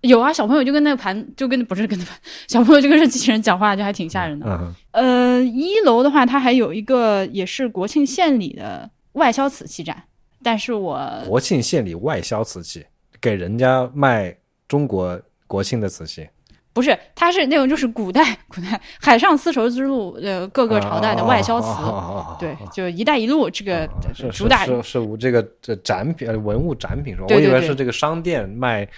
[0.00, 4.46] 有啊，小朋友就跟那个盘，就跟不是跟那盘， 小朋友就跟这机器人讲话，就还挺吓人的。
[4.46, 10.02] 嗯，呃，一楼的话，它还有一个也是国庆献礼的外销瓷器展，
[10.44, 12.84] 但是我国庆献礼外销瓷器，
[13.20, 14.36] 给人家卖
[14.68, 16.28] 中国国庆的瓷器。
[16.74, 23.88] 不是，它是那种就是古代古代海上丝绸之路呃各个朝代的外销瓷，哦对，就“一带一路”这个
[24.32, 27.26] 主打是是是这个这展品呃文物展品是吧？
[27.28, 28.88] 对对对我以为是这个商店卖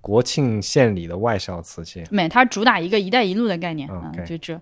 [0.00, 2.04] 国庆献礼的外销瓷器。
[2.10, 4.60] 没，它主打一个“一带一路”的概念啊，就这。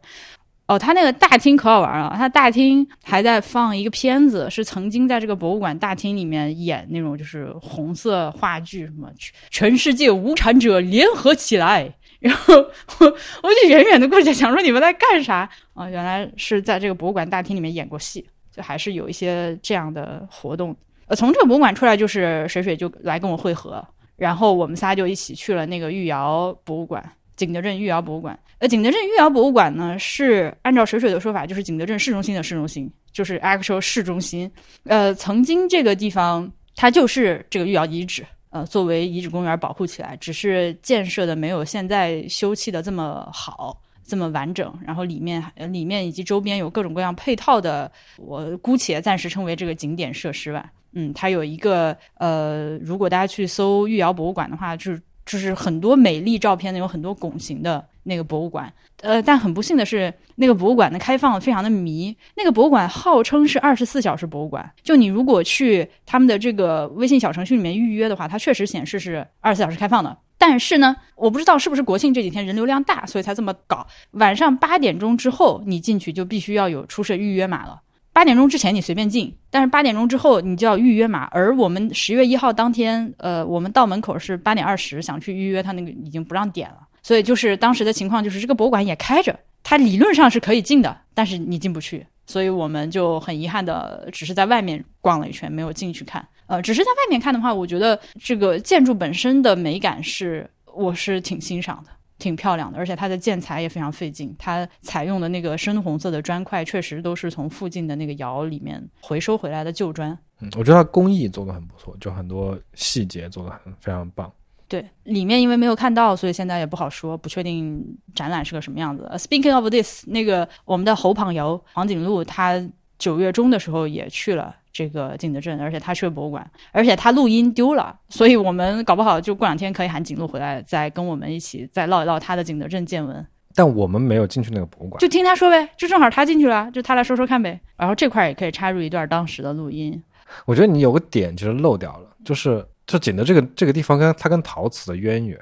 [0.67, 9.11] 哦，他那个大厅可好玩了，他大厅还在放一个片子，是曾经在这个博物馆大厅里面演那种就是红色话剧，什么
[9.51, 11.95] 全世界无产者联合起来。
[12.19, 13.07] 然后我
[13.43, 15.87] 我就远远的过去想说你们在干啥啊？
[15.91, 20.75] 原来是在这个博物馆大厅里面演过戏，就还是有一些这样的活动。
[21.07, 27.05] 呃，从这个博物馆出来，就是水水就来跟我会合，然后我们仨就一起去了那个御窑博物馆。
[27.37, 34.51] 景德镇御窑博物馆，呃，景德镇御窑博物馆呢是按照水水的说法，就是景德镇市中心的市中心，就是 actual 市中心。
[34.85, 43.81] 呃，曾经这个地方它就是这个御窑遗址，呃，作为遗址公园保护起来，只是建设的没有现在修葺的这么好。
[44.07, 50.71] 这么完整，然后里面里面以及周边有各种各样配套的，我姑且暂时称为这个景点设施吧。
[50.93, 58.73] 嗯，它有一个呃，如果大家去搜御窑博物馆的话，就是就是很多美丽照片的，有很多拱形的那个博物馆。
[59.03, 62.17] 呃，但很不幸的是，那个博物馆的开放非常的迷。
[62.37, 70.17] 那个博物馆号称是二十四小时博物馆，就你如果去他们的这个微信小程序里面预约的话，它确实显示是二十四小时开放的。
[70.37, 73.87] 但是呢，我不知道是不是国庆这几天人流量大，所以才这么搞。
[74.13, 77.81] 晚上八点钟之后，你进去就必须要有出示预约码了。
[78.15, 81.25] 八点钟之前你随便进，但是八点钟之后你就要预约码。
[81.33, 86.77] 而我们十月一号当天，呃，我们到门口是八点二十，想去预约，他那个已经不让点了。
[87.03, 92.07] 所以就是当时的情况就是这个博物馆也开着，它理论上是可以进的，但是你进不去。
[92.25, 96.25] 所以我们就很遗憾的，只是在外面逛了一圈，没有进去看。
[96.47, 101.91] 呃，只是在外面看的话，我觉得这个建筑本身的美感是我是挺欣赏的。
[102.19, 104.35] 挺漂亮的，而且它的建材也非常费劲。
[104.39, 110.17] 它采用的那个深红色的砖块，确实都是从附近的那个窑里面回收回来的旧砖。
[110.41, 114.33] 嗯，我觉得它工艺做的很不错，就很多细节做的很非常棒。
[114.67, 119.09] 对，里面因为没有看到，所以现在也不好说，不确定展览是个什么样子。
[119.13, 122.61] Uh, Speaking of this，那个我们的侯榜窑黄景禄，他
[122.99, 124.57] 九月中的时候也去了。
[124.75, 133.25] 这个景德镇，而且他去了博物馆，而且他录音丢了，所以我们搞不好就过两天可以喊景路回来，再跟我们一起再唠一唠他的景德镇见闻。
[133.55, 137.59] 但我们没有进去那个博物馆，就听他说呗，就正好他进去了，就他来说说看呗。
[137.77, 140.03] 然后这块也可以插入一段当时的录音。
[140.45, 145.39] 我觉得你有个点其实漏掉了，就是就景德这个这个地方跟它跟陶瓷的渊源，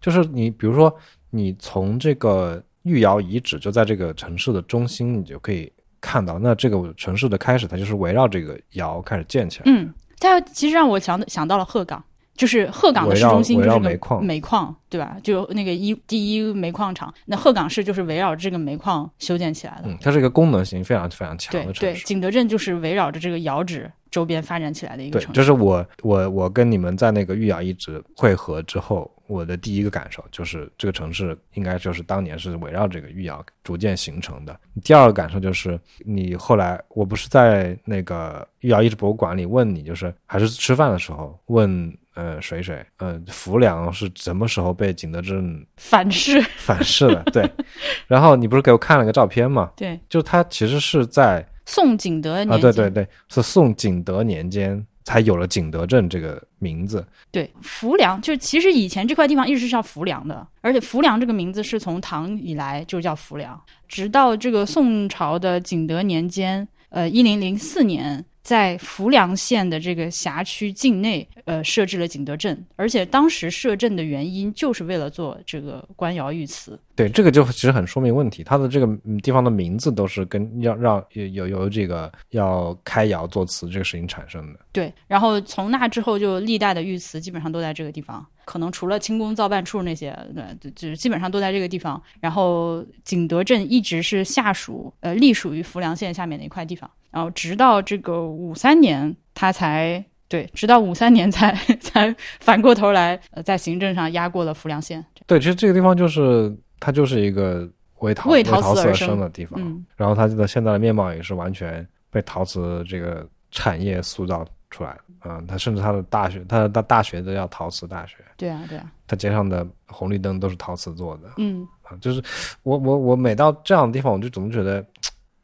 [0.00, 0.96] 就是你比如说
[1.30, 5.72] 你从这个御窑遗址就在这个城市的中心，你就可以。
[6.00, 9.64] 看到，那这个城市的开始，它就是围绕这个窑开始建起来。
[9.66, 12.02] 嗯，它其实让我想想到了鹤岗，
[12.34, 15.16] 就是鹤岗的市中心就是个煤矿，煤矿对吧？
[15.22, 19.84] 就那个一第一煤矿厂，那鹤岗市就是围绕这个煤矿修建起来的。
[19.86, 21.80] 嗯，它是一个功能性非常非常强的城市。
[21.80, 25.32] 对对，景德镇就是围绕着这个窑址周边发展起来的一个城市。
[25.32, 29.10] 对，就是我我我跟你们在那个玉窑遗址汇合之后。
[29.28, 34.56] 我的第一个感受就是，这个城市应该就是当年是围绕这个玉窑逐渐形成的。
[34.84, 47.24] 第二个感受就是，你后来我不是在那个玉窑遗址博物馆里问你，就是还是吃饭的时候问，呃，水水，呃，浮梁是什么时候被景德镇 反噬反噬的？
[47.32, 47.50] 对。
[48.06, 49.72] 然后你不是给我看了个照片吗？
[49.74, 54.86] 对，就它其实是在宋景德年啊，对对对，是宋景德年间。
[55.06, 57.06] 才有了景德镇这个名字。
[57.30, 68.24] 对，浮梁就其实以前这块地方一直是叫浮梁的，而且浮梁这个名字是从唐以来就叫浮梁，直到这个宋朝的景德年间，呃，一零零四年。
[68.46, 76.78] 在浮梁县的这个辖区境内，呃，设置了景德镇，而且当时设镇的原因就是为了做这个官窑御瓷。
[76.94, 78.86] 对，这个就其实很说明问题，它的这个
[79.20, 84.60] 地方的名字都是跟要让有有有这个要开窑做瓷这个事情产生的。
[84.70, 88.24] 对，然后从那之后，就历代的御瓷基本上都在这个地方。
[88.46, 92.00] 可能除了清宫造办处那些，对，就是基本上都在这个地方。
[92.20, 96.88] 然后景德镇一直是下属，呃，隶属于浮梁县下面的一块地方。
[97.10, 105.04] 然后直到这个五三年，他才对，直到五三年才 才反过头来，呃，在行政上压过了浮梁县。
[105.26, 109.60] 对，其实这个地方就是它就是一个为陶为陶瓷而生的地方。
[109.60, 115.38] 嗯，然后它的现在的面貌也是完全被陶瓷这个产业塑造出来啊。
[115.38, 118.16] 嗯，他甚至他的大学，他的大大学都叫陶瓷大学。
[118.36, 118.90] 对啊，对啊。
[119.06, 121.30] 他街上的红绿灯都是陶瓷做的。
[121.38, 122.22] 嗯，啊，就是
[122.62, 124.84] 我我我每到这样的地方，我就总觉得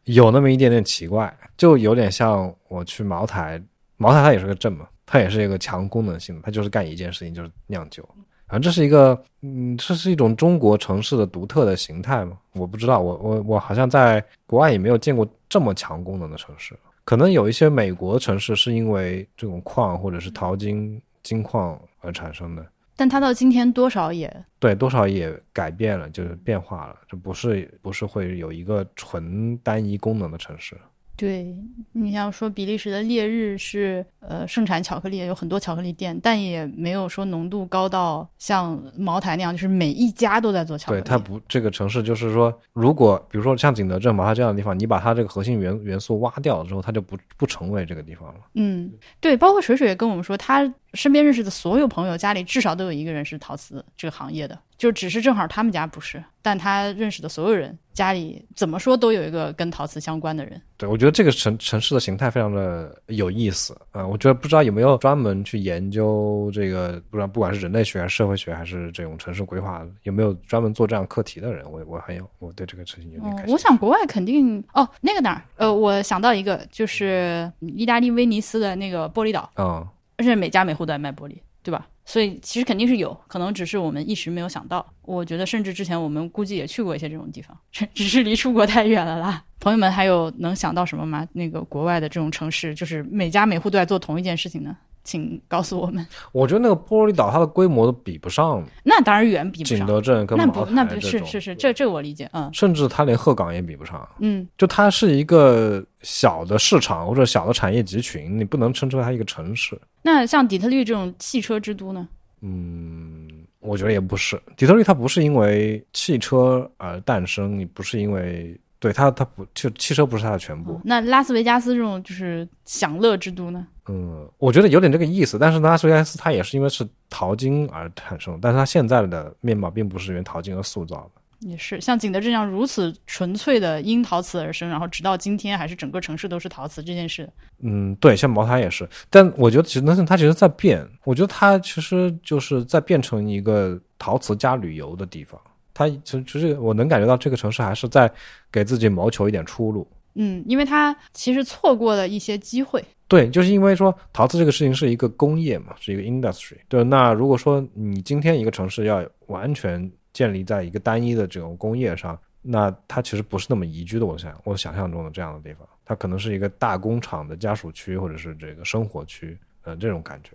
[0.05, 3.63] 有那么一点点奇怪，就有点像我去茅台，
[3.97, 8.07] 茅台它也是个镇嘛，它也是一个强功能性的，它就是干一件事情，就是酿酒。
[8.49, 12.37] 反正这是一个，嗯，这是一种中国城市的独特的形态嘛？
[12.53, 16.77] 我不知道，我我我好像在国外也没有见过这么强功能的城市。
[17.05, 30.77] 可能有一些美国城市是因为这种矿或者是淘金金矿而产生的，但它到今天多少也对多少也改变了，就是变化了，这不是不是会有一个纯单一功能的城市。
[31.23, 31.57] 对
[31.93, 41.01] 你要说比利时的烈日是呃盛产巧克力，有很多巧克力店，但也没有说浓度高到像茅台那样，就是每一家都在做巧克力。
[41.01, 48.41] 对，它不这个城市就是说，如果比如说像景德镇、茅台这样的地方，你把它这个核心元元素挖掉了之后，它就不不成为这个地方了。
[48.55, 54.59] 嗯，对，包括水水也跟我们说，他身边认识的所有朋友家里至少都有一个人是陶瓷这个行业的。
[54.83, 60.61] 就只是正好他们家不是，但他认识的所有人家里怎么说都有一个跟陶瓷相关的人。
[60.77, 64.05] 对，我觉得这个城城市的形态非常的有意思啊！
[64.05, 71.65] 我觉得不知道有没有专门去研究这个，不知道不管是人类学、还是社会学，还是这种城市规划，有没有专门做这样课题的人？
[71.71, 73.53] 我我很有，我对这个事情有点感兴趣。
[73.53, 75.45] 我想国外肯定哦，那个哪儿？
[75.59, 81.87] 呃，我想到一个，就是意大利威尼斯的那个玻璃岛嗯，而且每家每户都在卖玻璃，对吧？
[82.05, 84.85] 所以其实肯定是有可能，只是我们一时没有想到。
[85.03, 87.57] 我觉得甚至之前我们估计也去过一些这种地方，
[87.95, 89.45] 只是离出国太远了啦。
[89.61, 91.27] 朋友们还有能想到什么吗？
[91.33, 94.77] 那个国外的这种城市，就是每家每户都在做同一件事情呢？
[95.05, 96.07] 请告诉我们。
[96.33, 109.81] 我觉得那个玻璃岛它的规模都比不上，那当然远比不上景德镇跟那不那不是是是这这我理解嗯，甚至它连鹤岗也比不上，嗯，就它是一个小的市场或者小的产业集群，你不能称之为它一个城市。
[110.03, 112.09] 那像底特律这种汽车之都呢？
[112.41, 113.29] 嗯，
[113.61, 114.41] 我觉得也不是。
[114.57, 120.81] 底特律它不是因为汽车而诞生，也不是因为对它它不就汽车不是它的全部。
[120.83, 123.65] 那拉斯维加斯这种就是享乐之都呢？
[123.89, 125.39] 嗯，我觉得有点这个意思。
[125.39, 131.49] 但是拉斯维加斯它也是因为是淘金而产生，但是它现在的面貌并不是因为淘金而塑造的。
[131.49, 137.29] 也是像景德镇这样如此纯粹的因陶瓷而生，然后直到今天还是整个城市都是陶瓷这件事。
[137.61, 138.89] 嗯，对，像茅台也是。
[139.09, 145.41] 但我觉得景德镇它其实在变，我觉得它其实就是在变成一个陶瓷加旅游的地方。
[145.89, 148.11] 它其实我能感觉到这个城市还是在
[148.51, 149.87] 给自己谋求一点出路。
[150.15, 152.85] 嗯，因为他其实错过了一些机会。
[153.09, 156.57] 对，就是因为说陶瓷这个事情是一个工业嘛，是一个 industry。
[156.69, 164.05] 对，那如果说你今天一个城市要完全建立在一个单一的这种工业上，那它其实不是那么宜居的。
[164.05, 170.33] 我想，我想象中的这样的地方，它可能是一个大工厂的家属区，或者是这个生活区，呃，这种感觉。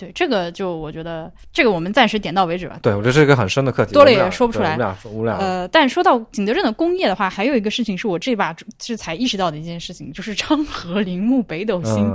[0.00, 2.78] 对，这个就我觉得，这个我们暂时点到为止吧。
[2.80, 4.72] 对，我觉得是一个很深的课题，多了也说不出来。
[4.72, 5.36] 我们俩，我们俩。
[5.36, 12.10] 呃，但说到景德镇的工业的话，还有一个事情是我这把是才意识到的一件事情，就是昌河铃木北斗星。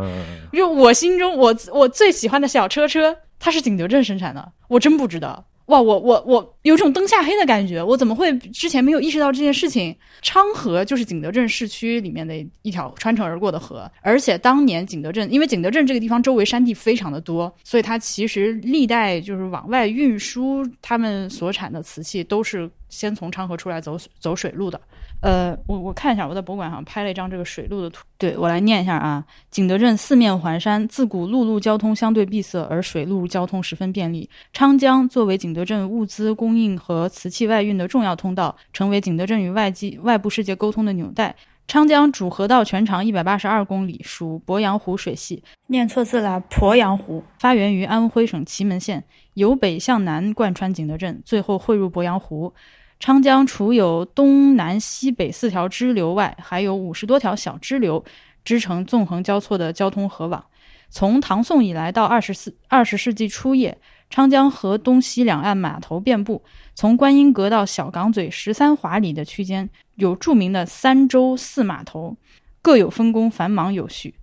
[0.51, 5.45] 就我心中，我我最喜欢的小车车，它是景德镇生产的，我真不知道。
[5.67, 9.95] 哇，我我我有种灯下黑的感觉，我怎么会之前没有意识到这件事情？
[10.21, 24.79] 昌河就是景德镇市区里面的一条穿城而过的河，而且当年景德镇，因为景德镇这个地方周围山地非常的多，所以它其实历代就是往外运输他们所产的瓷器，都是先从昌河出来走走水路的。
[25.25, 28.05] 呃，我我看一下，我在博物馆上拍了一张这个水路的图。
[28.15, 34.29] 对我来念一下啊，景德镇四面环山，自古陆路交通相对闭塞，而水路交通十分便利。
[34.53, 41.35] 昌江作为景德镇物资供应和瓷器外运的重要通道，成为景德镇与外界外部世界沟通的纽带。
[41.67, 45.43] 昌江主河道全长一百八十二公里，属鄱阳湖水系。
[45.65, 47.23] 念错字了，鄱阳湖。
[47.39, 49.03] 发源于安徽省祁门县，
[49.33, 52.53] 由北向南贯穿景德镇，最后汇入鄱阳湖。
[52.99, 58.03] 昌江除有东南西北四条支流外，还有五十多条小支流，
[58.43, 60.43] 织成纵横交错的交通河网。
[60.89, 63.77] 从唐宋以来到二十四二十世纪初叶，
[64.09, 66.41] 昌江河东西两岸码头遍布。
[66.73, 72.15] 从观音阁到小港嘴十三华里的区间，有著名的三洲四码头，
[72.61, 74.15] 各有分工，繁忙有序。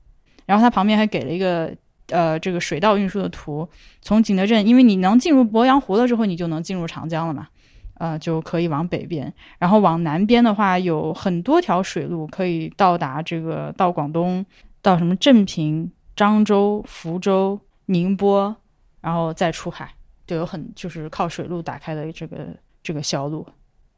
[0.46, 1.74] 然后它旁边还给了一个
[2.08, 3.68] 呃这个水道运输的图。
[4.00, 7.48] 从景德镇，因为你能进入鄱阳湖了之后，你就能进入长江了嘛，
[7.94, 9.32] 呃就可以往北边。
[9.58, 14.44] 然后往南边的话，有很多条水路可以到达这个到广东，
[14.80, 18.54] 到什么镇平、漳州、福州、宁波，
[19.00, 19.92] 然后再出海。
[20.24, 22.46] 就有很就是靠水路打开的这个
[22.82, 23.46] 这个销路，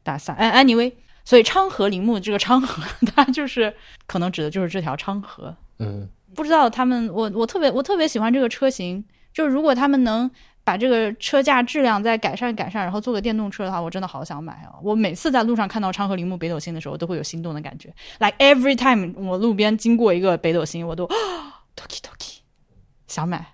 [0.02, 0.90] 大赛哎，anyway，
[1.24, 2.82] 所以昌河铃木这个昌河，
[3.14, 3.72] 它就是
[4.06, 5.54] 可能指的就是这条昌河。
[5.78, 10.28] 嗯，不知道他们，我我特别我特别喜欢这个车型，就是如果他们能
[10.64, 14.72] 把这个车架质量再改善改善，然后做个电动车的话，我真的好想买啊！
[14.82, 17.92] 我每次在路上看到昌河铃木北斗星的时候，都会有心动的感觉。
[18.18, 21.06] Like every time 我路边经过一个北斗星，我都
[21.76, 22.38] toki toki
[23.06, 23.46] 想买。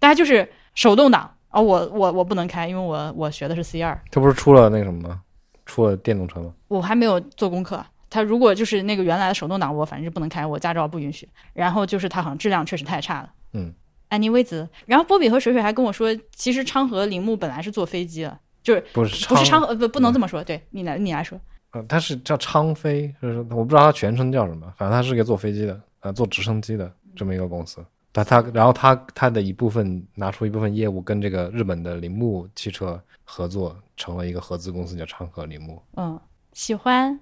[0.00, 1.32] 大家就是手动挡。
[1.50, 4.00] 哦，我我我不能开，因为我我学的是 C 二。
[4.10, 5.20] 它不是出了那个什么吗？
[5.64, 6.52] 出了电动车吗？
[6.66, 7.84] 我还没有做功课。
[8.10, 11.28] 它如果就是那个原来的手动挡，我反正是不能开，我驾照不允许。
[11.52, 13.30] 然后就是它好像质量确实太差了。
[13.52, 13.72] 嗯。
[14.12, 21.40] 安妮威子，然后波比和水水还跟我说，其实昌河铃木本来是坐飞机的，就是不是不是昌河不不能这么说，对你来你来说。
[21.70, 27.82] 呃，它是叫昌飞，就是我不知道他全称叫什么，反正他是个坐飞机的，呃，坐直升机的这么一个公司。
[28.12, 35.80] 但他，然后他他的一部分拿出一部分业务跟这个日本的铃木汽车合作，成了一个合资公司，叫昌河铃木。
[35.96, 36.20] 嗯，
[36.52, 37.18] 喜欢。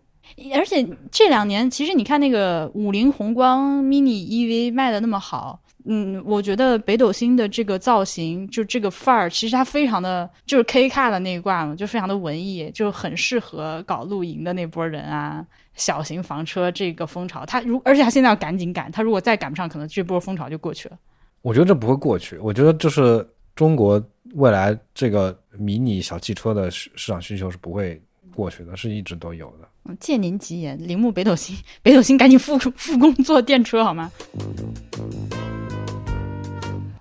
[0.55, 15.45] 而且这两年，其实你看那个五菱宏光 mini EV 卖的那么好，嗯，我觉得北斗星的这个造型，就这个范儿，其实它非常的就是 K car 的那一挂嘛，就非常的文艺，就很适合搞露营的那波人啊。
[15.77, 20.99] 小型房车这个风潮，它如而且它现在要赶紧赶，它如果再赶不上，可能这波风潮就过去了。
[21.41, 24.03] 我觉得这不会过去，我觉得就是中国
[24.35, 27.99] 未来这个迷你小汽车的市市场需求是不会
[28.35, 29.69] 过去的，是一直都有的。
[29.85, 34.11] 嗯，借您吉言，铃木北斗星，北斗星赶紧复复工做电车好吗？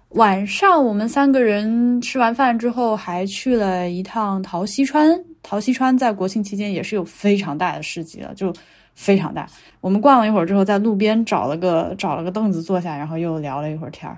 [0.09, 5.23] 晚上我们三个人吃完饭之后，还去了一趟陶溪川。
[5.43, 8.51] 陶溪川在国庆期间也是有非常大的市集的，就
[8.95, 9.47] 非常大。
[9.79, 14.17] 我们逛了一会儿之后，在路边找了个找了个凳子坐下，然后又聊了一会儿天儿。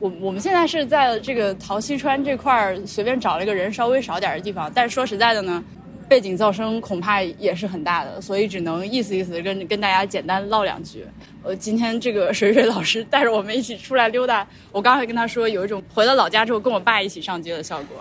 [0.00, 5.62] 我我们现在是在这个陶溪川这块儿随便找了一个人稍微少点的地方，但是说实在的呢，
[6.08, 11.04] 背景噪声恐怕也是很大的，所以只能意思意思跟跟大家简单唠两句。
[11.42, 17.98] 呃，今天这个水水老师带着我们一起出来溜达，我刚才跟他说有一种回了老家之后跟我爸一起上街的效果。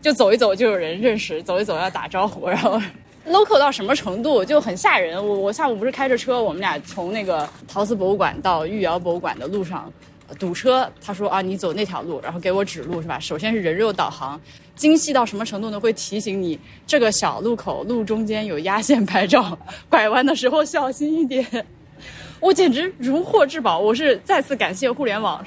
[0.00, 2.80] 就走一走就有人认识，走一走要打招呼，然后
[3.28, 5.14] local 到什么程度就很吓人。
[5.16, 9.92] 我我下午不是开着车，我们俩从那个陶瓷博物馆到玉窑博物馆的路上
[10.38, 13.20] 堵车，他说啊你走那条路，然后给我指路是吧？
[13.20, 14.40] 首先是人肉导航，
[14.80, 15.78] 精细到什么程度呢？
[15.78, 19.56] 会提醒你这个小路口路中间有压线拍照，
[19.90, 21.46] 拐弯的时候小心一点。
[22.40, 23.78] 我简直如获至宝！
[23.78, 25.44] 我是再次感谢互联网，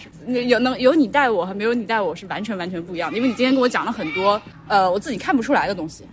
[0.47, 3.17] 有能有你带我和没有你带我是完全完全不一样的。
[3.17, 6.03] 因为你今天跟我讲了很多，呃，我自己看不出来的东西，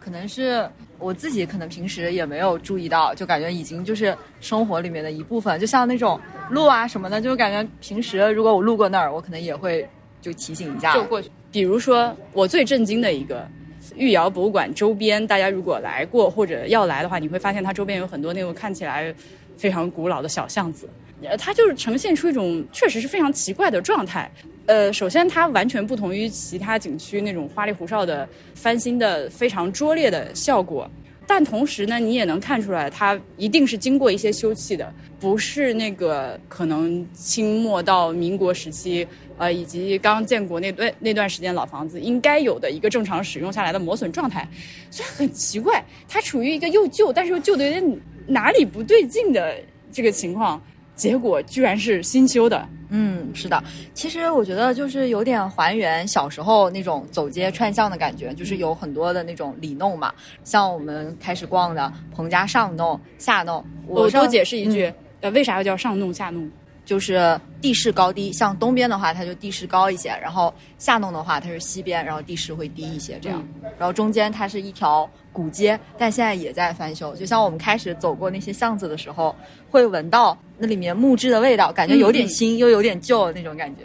[0.00, 0.66] 可能是
[0.98, 5.60] 我自己可能平时也没有注意到，就感觉已经就是生活里面的一部分。
[5.60, 9.86] 就像那种路啊什么的，就感觉平时如果我路过那儿，我可能也会
[10.22, 11.28] 就提醒一下就过去。
[11.54, 13.46] 比如说我最震惊的一个
[13.94, 19.14] 御窑博物馆周边，大家如果来过或者要来的话，你会发现它周边有很多那种看起来。
[19.56, 20.88] 非常古老的小巷子，
[21.22, 24.28] 呃，它就是呈现出一种确实是非常奇怪的状态。
[24.66, 30.90] 呃，首先它完全不同于其他景区那种花里胡哨的翻新的非常拙劣的效果，
[31.26, 39.06] 但同时呢，你也能看出来它一定是经过一些修葺的，不是那个可能清末到民国时期，
[39.38, 44.48] 呃，以及刚建国那段那段时间老房子应该有的一个正常使用下来的磨损状态，
[44.90, 48.00] 所以很奇怪，它处于一个又旧但是又旧的有点。
[48.26, 49.54] 哪里不对劲的
[49.92, 50.58] 这个情况，
[50.96, 52.66] 结果居然是新修的。
[52.96, 53.60] 嗯，是的。
[53.92, 60.14] 其实我觉得就是有点还原小时候那种走街串巷的感觉，就是有很多的那种里弄嘛。
[60.44, 64.92] 像我们开始逛的彭家上弄、下弄，我多解释一句，
[65.22, 66.48] 呃，为啥要叫上弄下弄？
[66.84, 73.42] 就是地势高低，像东边的话，它就地势高一些，然后下弄的话，它是西边，然后地势会低一些，这样。
[73.78, 77.16] 然后中间它是一条古街，但现在也在翻修。
[77.16, 79.34] 就像我们开始走过那些巷子的时候，
[79.70, 83.84] 会闻到那里面木质的味道，感觉有点新又有点旧那种感觉。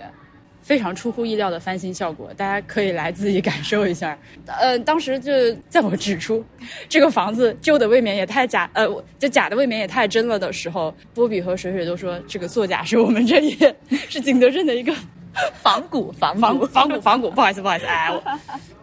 [0.69, 4.15] 非常出乎意料的翻新效果，大家可以来自己感受一下。
[4.45, 5.31] 呃，当时就
[5.67, 6.45] 在我指出
[6.87, 13.57] 这个房子旧的未免也太假，呃，就假的未免也太真了的时候，波比和水水都说这个作假是我们这里
[14.07, 14.93] 是景德镇的一个
[15.63, 18.21] 仿古，仿仿仿古仿古，不好意思不好意思，哎，我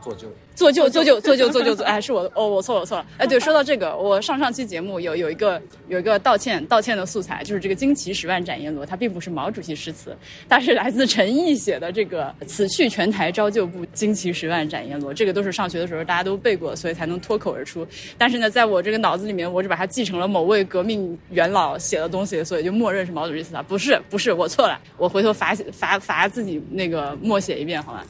[0.06, 0.28] 做旧。
[0.54, 10.16] 做旧做旧做旧做旧做，哎，是我哦，我错了我错了，哎，对，说到这个，我上上期节目有有一个有一个道歉道歉的素材，就是这个惊奇十万斩阎罗，它并不是毛主席诗词，
[10.48, 17.86] 它是来自陈毅写的这个“此去全台招旧部，惊奇十万斩阎罗”，这个都是上学的时候大家都背过，所以才能脱口而出。
[18.16, 28.02] 但是呢，在我这个脑子里面，我只把它继承了某位革命元老写的东西，所以就默认是毛主席词啊，不是不是，我错了，我回头罚罚罚自己那个默写一遍，好吧？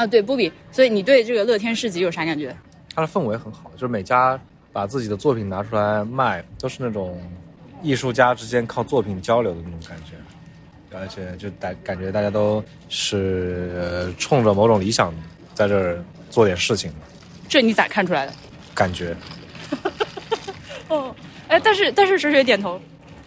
[0.00, 2.56] 啊，对，波比，所以你对这个乐天市集有啥感觉？
[2.94, 4.40] 它的氛围很好，就是每家
[4.72, 7.20] 把自己的作品拿出来卖，都是那种
[7.82, 10.16] 艺术家之间靠作品交流的那种感觉，
[10.98, 15.14] 而且就感感觉大家都是冲着某种理想
[15.52, 16.90] 在这儿做点事情。
[17.46, 18.32] 这你咋看出来的？
[18.74, 19.14] 感觉。
[20.88, 21.14] 哦，
[21.48, 22.80] 哎，但是但是水水点头。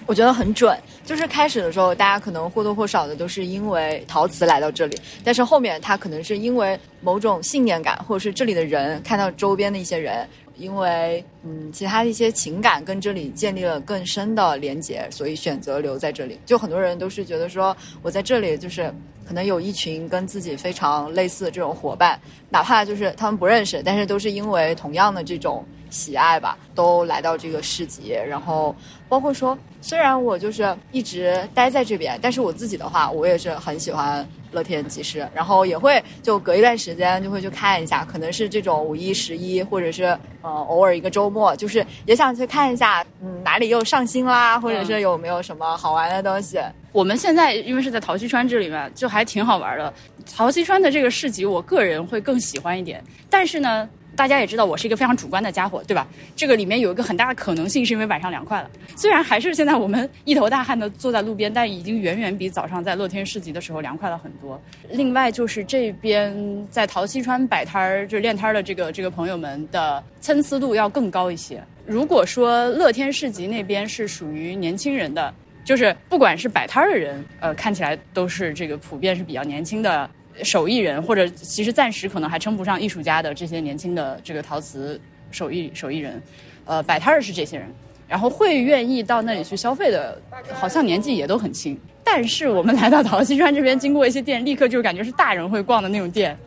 [0.05, 10.27] 我觉得很准，就是开始的时候，大家可能或多或少的都是因为陶瓷来到这里，但是后面他可能是因为某种信念感，或者是这里的人看到周边的一些人，
[10.57, 16.39] 因为嗯其他的一些情感跟这里建立了更深的连结，所以选择留在这里。
[16.45, 18.93] 就很多人都是觉得说，我在这里就是
[19.27, 25.65] 可能有一群跟自己非常类似的这种伙伴，哪怕就是他们不认识，但是都是因为同样的这种。
[25.93, 28.75] 喜爱吧，都来到这个市集，然后
[29.07, 40.05] 包括说，虽然我就是一直待在这边，但是我自己的话，我也是很喜欢乐天集市，然后也会就隔一段时间就会去看一下，可能是这种五一、十一，或者是
[40.41, 46.59] 呃偶尔一个周末，就是也想去看一下，嗯哪里又上新啦，或者是有没有什么好玩的东西。
[46.91, 49.93] 我们现在因为是在陶溪川这里面，就还挺好玩的。
[50.35, 53.87] 陶溪川的这个市集，我个人会更喜欢一点，但是呢。
[54.15, 56.07] 大家也知道我是一个非常主观的家伙，对吧？
[56.35, 58.69] 这个里面有一个很大的可能性，是因为晚上凉快了。
[58.95, 64.61] 虽然还是现在我们一头大汗的坐在路边，但已经远远比早上在乐天市集的时候凉快了很多。
[64.89, 71.63] 另外就是这边在陶溪川摆摊儿，就是练摊儿的这个这个朋友们的参差度要更高一些。
[71.85, 75.33] 如果说乐天市集那边是属于年轻人的，
[75.65, 80.09] 就是不管是摆摊儿的人，呃，看起来都是这个普遍是比较年轻的。
[80.41, 84.99] 手艺人或者其实暂时可能还称不上艺术家的这些年轻的这个陶瓷
[85.31, 86.21] 手艺手艺人，
[86.65, 87.67] 呃，摆摊儿是这些人，
[88.07, 90.19] 然后会愿意到那里去消费的，
[90.53, 91.77] 好像年纪也都很轻。
[92.03, 96.37] 但是我们来到陶溪川这边，经过一些店，立刻就感觉是大人会逛的那种店，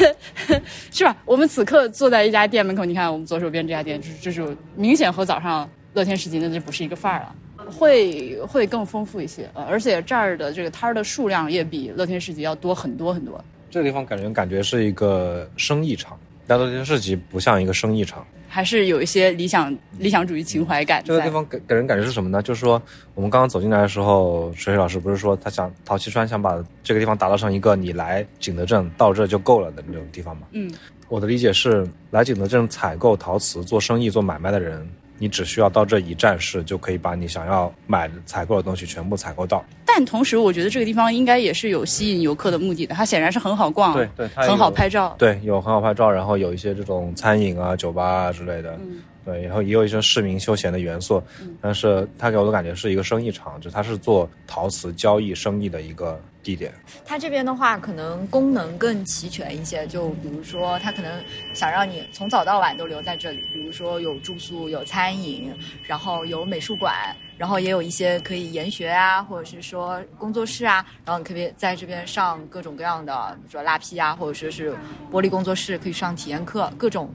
[0.90, 1.14] 是吧？
[1.24, 7.34] 我们此刻坐在一家店门口，你看我们左手边这家店，就是就是明显和早上乐天市集的就不是一个范儿了。
[7.70, 13.42] 会会更丰富一些，呃，而且这儿的这个摊儿的数量也比乐天市集要多很多很多。
[13.70, 21.02] 这个地方感觉感觉是一个生意场，但乐天市集不像一个生意场，还是有一些理想理想主义情怀感。
[21.04, 22.40] 这个地方给给人感觉是什么呢？
[22.40, 22.80] 就是说，
[23.14, 30.46] 我们刚刚走进来的时候，水水老师不是说他想陶溪川想把这个地方打造成一个你来景德镇到这就够了的那种地方吗？
[30.52, 30.72] 嗯，
[31.08, 34.88] 我的理解是，来景德镇采购陶瓷、做生意、做买卖的人。
[35.18, 39.64] 你只需要到这一站式，就可以把你想要买的采购的东西全部采购到。
[39.84, 42.94] 但同时，我觉得这个地方应该也是有吸引游客的目的的。
[42.94, 48.76] 它显然是很好逛，对对，很好拍照，对，有很好拍照，然后有一些这种餐饮啊、酒吧啊之类的。
[49.24, 51.22] 对，然后也有一些市民休闲的元素，
[51.60, 56.70] 但是它给我的感觉是一个生意场，就它是做陶瓷交易生意的一个地点。
[57.06, 61.22] 它这边的话，可能功能更齐全一些，就比如说，它可能
[61.54, 65.50] 想让你从早到晚都留在这里，比如说有住宿、有餐饮，
[65.84, 66.94] 然后有美术馆，
[67.38, 74.74] 然后也有一些可以研学啊，或者是说工作室啊，然后你可以在这边上各种各样的，比如说拉坯啊，或者说是
[75.10, 77.10] 玻璃工作室，可以上体验课，各种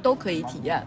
[0.00, 0.80] 都可以体验。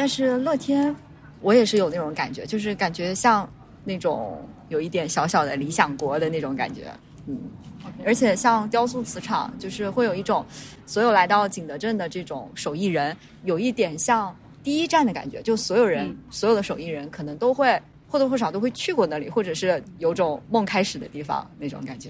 [0.00, 0.96] 但是乐天，
[1.42, 3.46] 我也是有那种感觉，就是感觉像
[3.84, 6.90] 那种有一点小小的理想国的那种感觉，
[7.26, 7.38] 嗯，
[8.02, 10.42] 而且像雕塑瓷厂，就是会有一种
[10.86, 17.78] 所有来到景德镇的这种手艺人，有一点像第一站的感觉，就所有人所有的手艺人可能都会
[18.08, 22.08] 或多或少都会去过那里，或者是有种梦开始的地方那种感觉。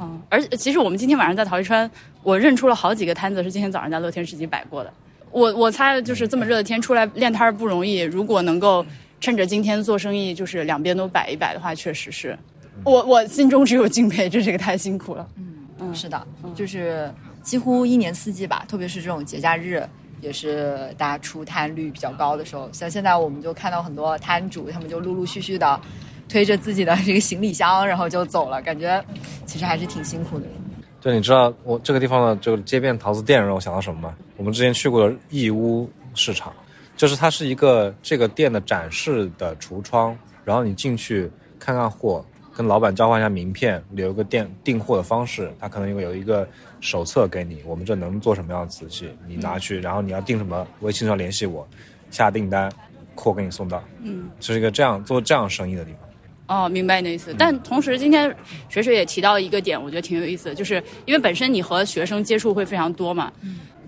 [0.00, 1.90] 嗯，而其实我们今天晚上在陶溪川，
[2.22, 4.94] 我认出了好几个摊子是今天早上在乐天市集摆过的。
[5.32, 8.84] 我我猜就是这么热的天出来练摊儿不容易，如果能够
[9.20, 12.38] 趁着今天做生意，就是两边都摆一摆的话，确实是。
[12.84, 15.26] 我我心中只有敬佩，这这个太辛苦了。
[15.80, 17.12] 嗯，是的，就是
[17.42, 19.82] 几乎一年四季吧，特别是这种节假日，
[20.20, 22.68] 也是大家出摊率比较高的时候。
[22.72, 25.80] 像现在我们就看到很多摊主，他们就陆陆续续的
[26.28, 29.02] 推着自己的这个行李箱，然后就走了，感觉
[29.46, 30.46] 其实还是挺辛苦的。
[31.02, 34.16] 就你知道我这个地方的这个街边陶瓷店让我想到什么吗？
[34.36, 36.52] 我们之前去过的义乌市场，
[36.96, 41.28] 就是它是一个这个店的展示的橱窗，然后你进去
[41.58, 42.24] 看看货，
[42.54, 46.48] 跟老板交换一下名片，留个店订货的方式，他可能有有一个
[46.80, 51.66] 手册给你，我们这能做什么样的瓷器，你拿去，然后你要订什么，微信上联系我，
[52.12, 52.70] 下订单，
[53.16, 56.08] 货给你送到，嗯，是一个这样做这样生意的地方。
[56.52, 57.34] 哦，明白你的意思。
[57.38, 58.34] 但同时，今天
[58.68, 63.32] 水水也提到一个点，我觉得挺有意思的，就是因为本身你和学生接触会非常多嘛。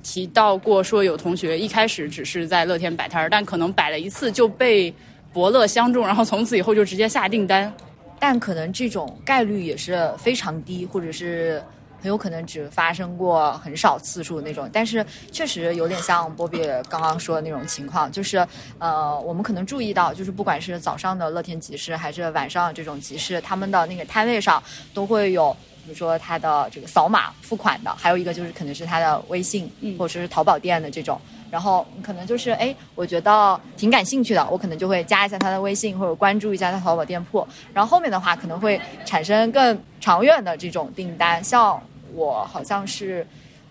[0.02, 4.92] 提到过说有同学一开始只是在乐天摆摊儿，但可能摆了一次就被
[5.32, 7.70] 伯乐相中，然后从此以后就直接下订单。
[8.18, 11.62] 但可能这种概率也是非常低，或者是
[12.04, 14.68] 很有可能只发生过很少次数那种。
[14.70, 15.02] 但是
[15.32, 18.46] 确实有点像波比刚刚说的那种情况，就是
[18.78, 25.56] 呃，我们可能注意到，就是不管是早上的乐天集市，还是晚上这种集市，他们的那个摊位上都会有。
[25.84, 31.20] 比如说他的这个扫码付款的，还有一个就是可能是他的微信，或者是淘宝店的这种。
[31.50, 37.46] 然后可能就是哎，我觉得挺感兴趣的，我可能就会加一下他的微信，或者关注一下他淘宝店铺。
[37.74, 41.44] 然后后面的话可能会产生更长远的这种订单。
[41.44, 41.78] 像
[42.14, 43.26] 我好像是，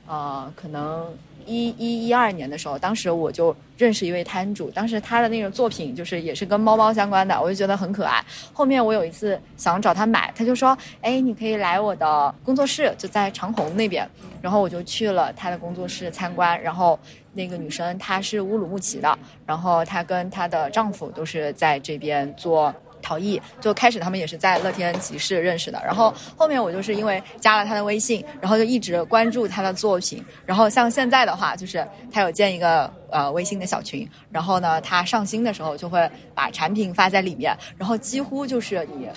[0.07, 1.07] 呃，可能
[1.45, 8.23] 一一一二年的时候，当时我就认识一位摊主，当时他的那个作品就是也是跟猫猫相关的，我就觉得很可爱。
[8.53, 14.07] 后面我有一次想找他买，他就说，哎，你可以来我的工作室，就在长虹那边。
[14.41, 16.99] 然后我就去了他的工作室参观，然后
[17.31, 22.73] 那个女生她是乌鲁木齐的，然后她跟她的丈夫都是在这边做
[23.03, 39.07] 陶艺，就开始他们也是在乐天集市认识的，然后后面我就是因为加了他的微信，然后就一直关注他的作品，然后像现在的话，就是他有建一个呃微信的小群，然后呢，他上新的时候就会把产品发在里面，然后几乎就是你。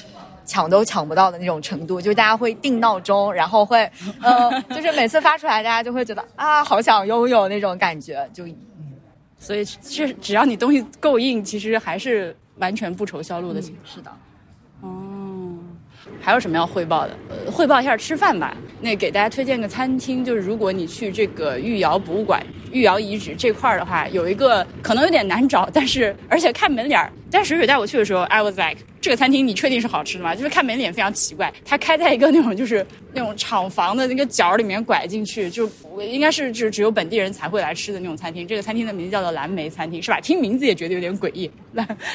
[0.49, 3.82] 抢都抢不到的那种程度，就大家会定闹钟，然后会，
[4.22, 8.45] 呃， 就是每次发出来，大家就会觉得啊，好想拥有那种感觉，就，
[9.41, 13.85] 所以是只要你东西够硬，其实还是完全不愁销路的情况。
[13.87, 14.11] 是的，
[14.81, 15.59] 哦，
[16.21, 17.17] 还有什么要汇报的？
[17.29, 18.57] 呃，汇报一下吃饭吧。
[18.81, 27.11] 那给大家推荐个餐厅，就是如果你去这个御窑博物馆、御窑遗址这块儿的话，有一个可能有点难找，但是而且看门脸儿。
[27.31, 30.35] 但水水带我去的时候，I was like，这个餐厅你确定是好吃的吗？
[30.35, 35.68] 就是看门脸非常奇怪，它开在一个那种就是那种厂房的那个角里面拐进去，就
[36.01, 38.47] 应该是只只有本地人才会来吃的那种餐厅。
[38.47, 40.20] 这个餐厅的名字叫做蓝莓餐厅，是吧？
[40.20, 41.51] 听名字也觉得有点诡异，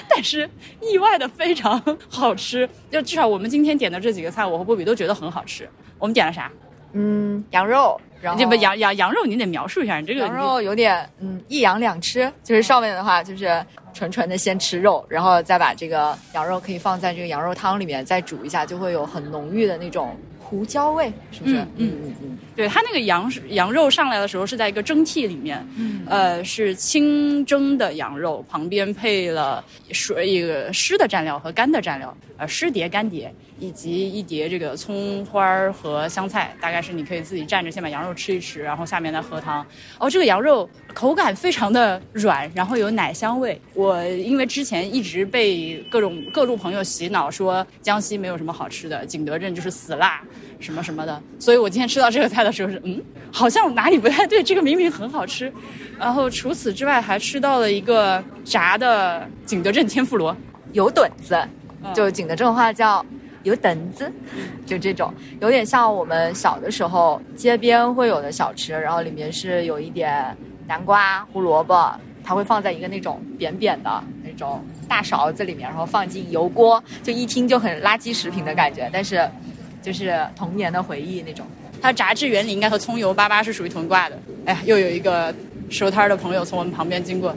[0.07, 0.49] 但是
[0.82, 2.68] 意外的非常 好吃。
[2.89, 5.70] 就至少我们今天点的这几个菜，我和波比都觉得很好吃。
[5.99, 6.51] 我们点了啥？
[6.93, 21.56] 嗯，羊肉，然后这不羊羊羊肉，你得描述一下，你这个羊肉有点嗯一羊两吃，就是上面的话就是纯纯的先吃肉，然后再把这个羊肉可以放在这个羊肉汤里面再煮一下，就会有很浓郁的那种胡椒味，是不是？
[21.56, 33.34] 嗯嗯嗯嗯，对，它那个羊羊肉上来的时候是在一个蒸屉里面，嗯呃，是清蒸的羊肉，旁边配了水一个湿的蘸料和干的蘸料，呃，湿碟干碟。
[33.62, 39.64] 以及一碟这个葱花儿和香菜，大概是你可以自己蘸着先把羊肉吃一吃，然后下面再喝汤。
[39.99, 43.62] 哦，这个羊肉口感非常的软，然后有奶香味。
[43.76, 50.20] 我因为之前一直被各种各路朋友洗脑说江西没有什么好吃的，景德镇就是死辣
[50.59, 52.99] 什么什么的，所以我今天吃到这个菜的时候是嗯，
[53.32, 55.53] 好像哪里不太对，这个明明很好吃。
[55.99, 60.36] 然后除此之外还吃到了一个炸的景德镇天妇罗，
[60.74, 61.39] 油墩子，
[61.93, 63.05] 就景德镇话叫。
[63.44, 64.12] 有墩子，
[64.66, 70.36] 就这种有点像我们小的时候街边会有的小吃，然后里面是有一点
[70.68, 79.28] 南瓜、胡萝卜，它会放在一个那种扁扁的那种大勺子里面，然后放进油锅，就一听就很垃圾食品的感觉，但是
[79.82, 81.46] 就是童年的回忆那种。
[81.82, 84.20] 它炸制原理应该和葱油粑粑是属于同挂的。
[84.46, 85.34] 哎呀，又有一个
[85.70, 87.36] 收摊的朋友从我们旁边经过。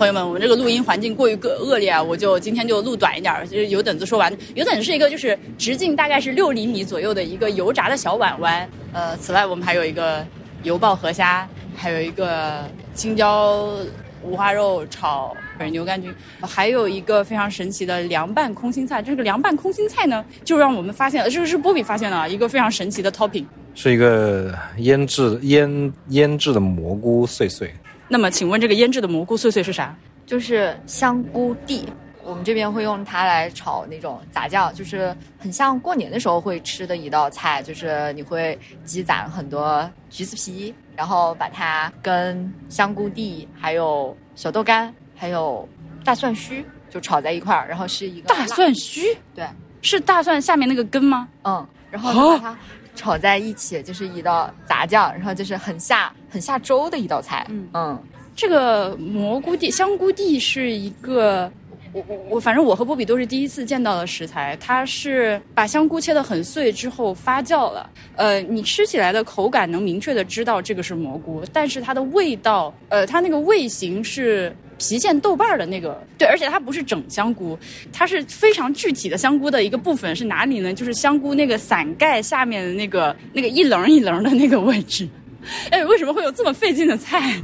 [0.00, 3.46] 朋友们，我们这个录音环境过于恶恶劣啊，我就今天就录短一点。
[3.46, 8.66] 就是油等子说完，油等子是一个就是直径大概是六厘米左右的一个油炸的小碗碗。
[8.94, 10.26] 呃，此外我们还有一个
[10.62, 11.46] 油爆河虾，
[11.76, 13.76] 还有一个青椒
[14.24, 15.36] 五花肉炒
[15.70, 19.02] 牛肝菌，还有一个非常神奇的凉拌空心菜。
[19.02, 23.44] 这个凉拌空心菜呢，就让我们发现了，这个是波比发现了一个非常神奇的 topping，
[23.74, 27.70] 是一个腌制腌腌制的蘑菇碎碎。
[28.12, 29.96] 那么，请问这个腌制的蘑菇碎碎是啥？
[30.26, 31.88] 就是香菇蒂。
[32.22, 45.66] 我们这边会用它来炒那种杂酱，就是很像过年的时候会吃的一道菜，就是你会积攒很多橘子皮，然后把它跟香菇蒂、还有小豆干、还有
[46.04, 49.46] 大蒜须就炒在一块儿，然后是一个大蒜须对，
[49.80, 51.26] 是大蒜下面那个根吗？
[51.44, 52.58] 嗯，然后把它
[52.94, 57.44] 炒在一起，就是一道杂酱，然后就是很下很下粥的一道菜。
[57.50, 58.02] 嗯嗯
[58.34, 61.50] 这个蘑菇地、香菇地是一个，
[61.92, 64.56] 我我我，反正我和波比都是第一次见到的食材。
[64.58, 74.54] 它是把香菇切得很碎之后发酵了，呃，你吃起来的口感能明确的知道这个是蘑菇，但是它的味道，呃，它那个味型是。
[74.80, 77.58] 郫县豆瓣儿的那个，对，而且它不是整香菇，
[77.92, 80.72] 它是非常具体的香菇的一个部分是哪里呢？
[80.72, 85.06] 就是香菇那个伞盖下面的那个那个一棱一棱的那个位置。
[85.70, 87.40] 哎，为什么会有这么费劲的菜？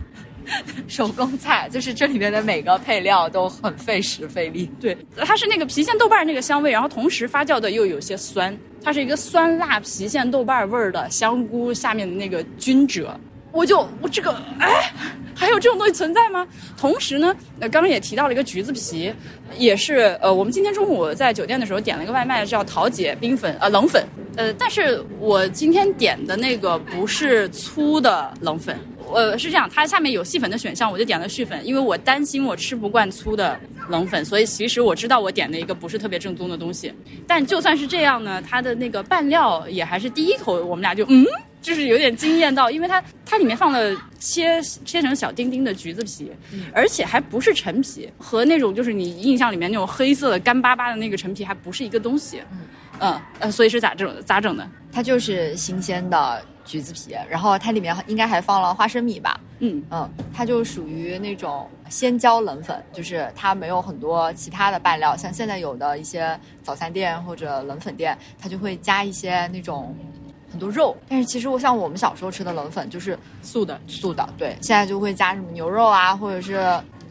[0.86, 4.70] 手工菜就是这里面的每个配料都很费时费力。
[4.80, 13.18] 对，它是那个郫县豆瓣儿那个香味，然后同时发酵的又有些酸，它是一个酸辣郫县豆瓣味儿的香菇下面的那个菌褶。
[13.56, 14.92] 我就我这个哎，
[15.34, 16.46] 还有这种东西存在吗？
[16.76, 19.10] 同时呢，呃，刚刚也提到了一个橘子皮，
[19.56, 28.78] 也是呃，我们今天中午在酒店的时候点了一个外卖，叫桃姐冰粉呃冷粉，呃，但是我今天点的那个不是粗的冷粉。
[29.14, 36.92] 呃，是这样，它下面有细粉的选项，我就点了细粉，因为我担心我吃不惯粗的冷粉，所以其实我知道我点了一个不是特别正宗的东西。
[37.24, 41.24] 但就算是这样呢，它的那个拌料也还是第一口我们俩就嗯，
[41.66, 46.30] 就是有点惊艳到，因为它它里面放了切切成小丁丁的橘子皮，
[46.72, 52.40] 而且还不是陈皮，和那种就是你印象里面那种黑色的干巴巴的那个陈皮还不是一个东西。
[53.00, 54.66] 嗯呃，所以是咋整咋整的？
[54.92, 59.38] 它就是新鲜的橘子皮，然后它里面应该还放了花生米吧？
[59.58, 69.94] 嗯嗯，它就属于那种鲜椒冷粉，就是它没有很多其他的拌料，像现在有的一些早餐店或者冷粉店，它就会加一些那种
[70.56, 70.96] 很多肉。
[71.06, 73.78] 但是其实我像我们小时候吃的冷粉就是素的。
[73.86, 76.56] 素的，对，现在就会加什么牛肉啊，或者是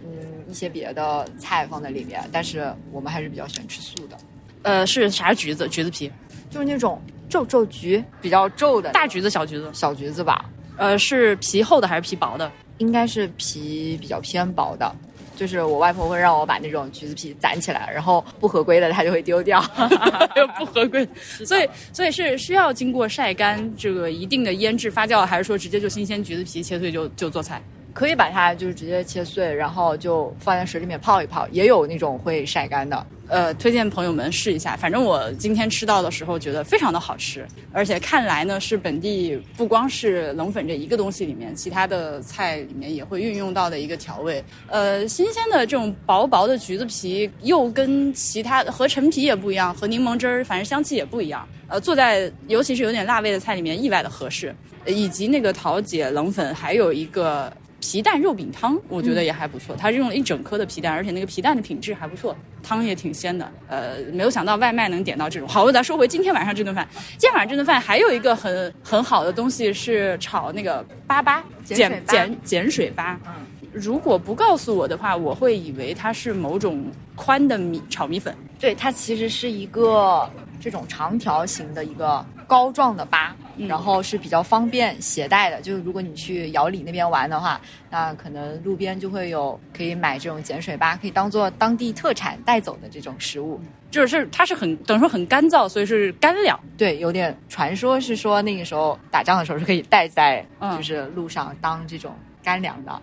[0.04, 4.18] 嗯一些别的菜放在里面，但是我们还是比较喜欢吃素的，
[4.64, 5.68] 呃，是啥橘子？
[5.70, 6.12] 橘子皮，
[6.50, 9.70] 就是那种皱皱橘，比较皱的大橘子、小橘子？
[9.74, 12.52] 小橘子吧，呃，是皮厚的还是皮薄的？
[12.80, 14.92] 应该是皮比较偏薄的。
[15.36, 19.64] 就是我外婆会让我把那种橘子皮攒起来，然后不合规的她就会丢掉。
[20.36, 21.08] 又不合规，
[21.46, 27.62] 所以所以是需要经过晒干这个一定的腌制发酵，还是说直接就新鲜橘子皮切碎就就做菜？
[27.96, 33.08] 可以把它就是直接切碎，然后就放在水里面泡一泡，也有那种会晒干的。
[33.30, 34.76] 呃，推荐朋友们试一下。
[34.76, 44.44] 反正我今天吃到的时候觉得非常的好吃，而且看来呢是本地不光是冷粉这一个东西里面，其他的菜里面也会运用到的一个调味。
[44.68, 51.48] 呃，新鲜的这种薄薄的橘子皮，又跟其他和陈皮也不一样，和柠檬汁儿反正香气也不一样。
[51.70, 54.54] 呃，做在尤其是有点辣味的菜里面意外的合适，
[54.86, 57.50] 以及那个桃姐冷粉还有一个。
[57.86, 59.76] 皮蛋肉饼汤，我觉得也还不错。
[59.76, 63.48] 它是用了一整颗的皮蛋，而且那个皮蛋的品质还不错，汤也挺鲜的。
[63.68, 65.48] 呃，没有想到外卖能点到这种。
[65.48, 66.88] 好，我再说回今天晚上这顿饭。
[67.12, 71.44] 今天晚上这顿饭还有一个很很好的东西是炒那个粑粑，
[71.78, 73.16] 碱碱碱水粑。
[73.28, 73.34] 嗯，
[73.72, 76.84] 如果不告诉我的话，我会以为它是某种
[77.16, 78.36] 宽的米炒米粉。
[78.60, 80.28] 对，它其实是一个
[80.60, 85.62] 这种长条形的一个膏状的粑，嗯然后是比较方便携带的。
[85.62, 93.60] 就是如果你去瑶里那边玩的话，那可能路边就会有可以买这种碱水粑，可以当做当地特产带走的这种食物。
[93.92, 96.60] 就是它是很等于说很干燥，所以是干粮。
[96.78, 103.02] 对，有点传说是说那个时候打仗的时候是可以带在嗯就是路上当这种干粮的。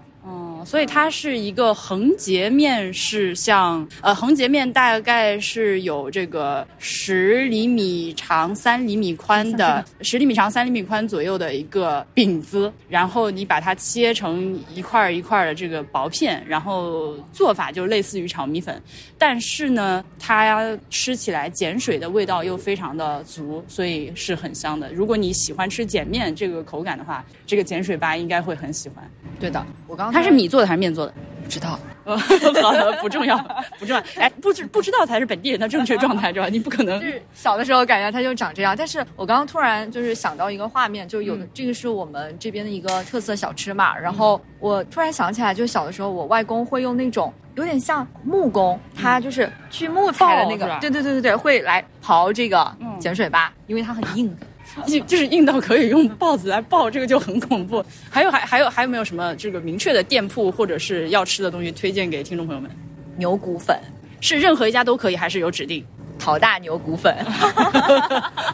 [0.62, 18.80] 哦，所以它是一个横截面，是像呃横截面大概是有这个十厘米长、三厘米宽的，十厘米长、三厘米宽左右的一个饼子，然后你把它切成一块儿一块儿的这个薄片，然后做法就类似于炒米粉，
[19.18, 24.92] 但是呢，它吃起来碱水的味道又非常的足，所以是很香的。
[24.92, 29.02] 如果你喜欢吃碱面这个口感的话，这个碱水粑应该会很喜欢。
[29.40, 31.14] 对的，我刚刚它是米做的还是面做的？
[31.42, 31.80] 不知道。
[32.04, 33.38] 好的，不重要，
[33.80, 34.02] 不重要。
[34.20, 36.48] 哎，不知不知道才是本地人的正确状态，是吧？
[36.50, 54.36] 你不可能就是小的时候感觉它就长这样，但是我刚刚突然就是想到一个画面，就有的、嗯这个是我们这边的一个特色小吃嘛，然后我突然想起来，就小的时候我外公会用那种有点像木工，他就是锯木材的那个，对对对对对，会来刨这个嗯碱水粑，因为它很硬。
[54.86, 57.84] 就 就是硬到可以用报纸来报，这个就很恐怖。
[58.10, 62.70] 还有还还有还有没有什么这个明确的店铺或者是要吃的东西推荐给听众朋友们？
[63.16, 63.78] 牛骨粉，
[64.20, 65.84] 是任何一家都可以，还是有指定？
[66.18, 67.12] 陶大牛骨粉，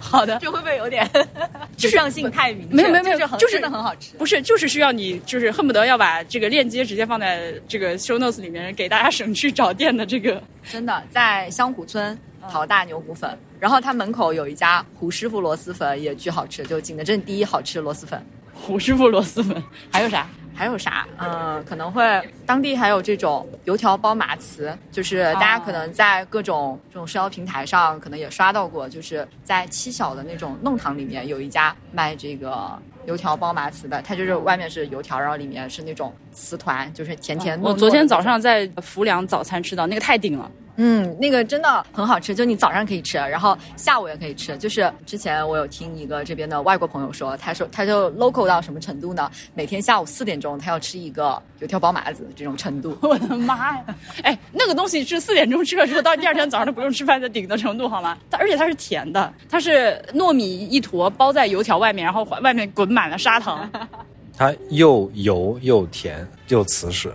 [0.01, 1.07] 好的，这会不会有点
[1.77, 2.75] 指向性太明确？
[2.77, 4.17] 没有没有没有就是真的很好吃。
[4.17, 10.43] 不是，就是需要你，就是恨不得要把这个链接直接放在这个 show notes 里面，给大家省去找店的这个。
[10.71, 12.19] 真的在香湖村
[12.51, 18.25] 陶大牛骨粉，然后他门口有一家胡师傅螺蛳粉也巨好吃，就景德镇第一好吃螺蛳粉。
[18.55, 20.27] 胡师傅螺蛳粉， 还有啥？
[20.55, 21.07] 还有啥？
[21.19, 22.03] 嗯，可能会
[22.45, 40.51] 当地还有这种油条包马糍，就是大家可能在各种这种社交平台上可能也刷到过，就是在七小的那种弄堂里面有一家卖这个油条包马糍的，它就是外面是油条，然后里面是那种糍团，就是甜甜糯糯的我昨天早上在浮梁早餐吃到那个太顶了。
[40.81, 44.57] 嗯，那个真的很好吃，就你早上可以吃，然后下午也可以吃。
[44.59, 49.29] 就是之前我有听一个这边的外国朋友说，他说他就 local 到什么程度呢？
[49.55, 52.97] 每天下午四点钟他要吃一个油条包麻子这种程度。
[53.03, 53.85] 我的妈呀！
[54.23, 58.17] 哎，那个东西是四点钟吃了之后，到第二天早上都不用吃饭的顶的程度，好吗？
[58.31, 63.69] 它而且它是甜的，它是糯米一坨包在油条外面，然后外面滚满了砂糖，
[64.37, 67.13] 它又油又甜又瓷实。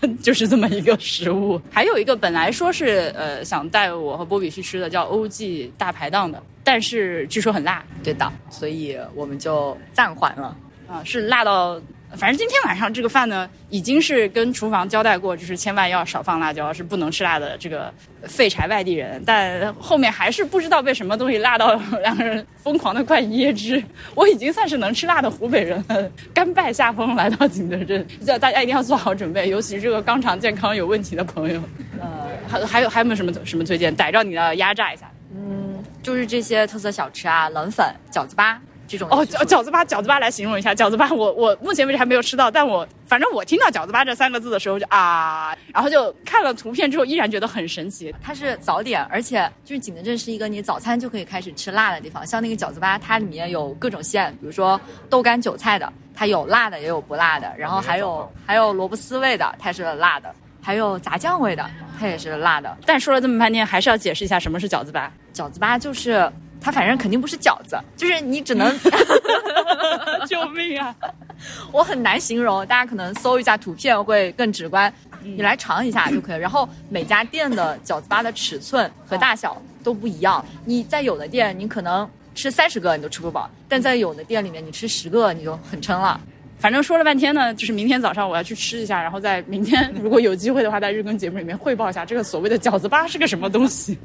[0.22, 1.60] 就是这么一个食物。
[1.70, 10.56] 还有一个本来说是呃想带我和波比去吃的，叫欧记大排档的，但是据说很辣对的，所以我们就暂缓了。
[10.88, 11.80] 啊，是辣到。
[12.14, 17.58] 反正今天晚上这个饭呢，已经是跟厨房交代过，就是千万要少放辣椒，是不能吃辣的。
[17.58, 17.92] 这个
[18.22, 23.82] 废柴外地人，但后面还是不知道被什么东西辣到两个人疯狂的快噎之。
[24.14, 31.60] 我已经算是能吃辣的湖北人了，甘拜下风来到景德镇，叫大家一定要做好准备，尤其是这个肛肠健康有问题的朋友。
[32.00, 33.94] 呃，还还有还有没有什么什么推荐？
[33.94, 35.10] 逮着你的压榨一下。
[35.34, 38.56] 嗯，就是这些特色小吃啊，冷粉、饺子粑
[38.86, 39.08] 这种。
[39.10, 40.74] 哦，饺饺子吧，饺子吧来形容一下。
[40.74, 48.14] 饺子吧，我我目前为止还没有吃到，但我反正我听到饺子吧这三个字的时候就啊，然后就看了图片之后，依然觉得很神奇。
[48.22, 52.26] 它是早点，而且就是景德镇是一个你早餐就可以开始吃辣的地方。
[52.26, 54.80] 像那个饺子吧，它里面有各种馅，比如说
[55.10, 61.68] 豆干韭菜的，它有辣的也有不辣的，然后还有还有萝卜丝味的，它是辣的，还有炸酱味的，
[61.98, 62.76] 它也是辣的。
[62.84, 65.12] 但说了这么半天，还是要解释一下什么是饺子吧。
[65.34, 66.30] 饺子吧就是
[66.60, 68.74] 它，反正肯定不是饺子，就是你只能
[70.26, 70.94] 救命啊！
[71.70, 74.92] 我很难形容，大家可能搜一下图片会更直观。
[75.22, 76.40] 你来尝一下就可以。
[76.40, 80.44] 然后每家店的饺子吧的尺寸和大小都不一样。
[80.64, 86.20] 你在有的店，你可能吃三十个你都吃不饱，但在有的店里面，你吃十个你就很撑了。
[86.58, 93.98] 反正说了半天呢，就是明天早上我要去吃一下，然后在明天如果有机会的话，在日更节目里面汇报一下这个所谓的饺子吧是个什么东西。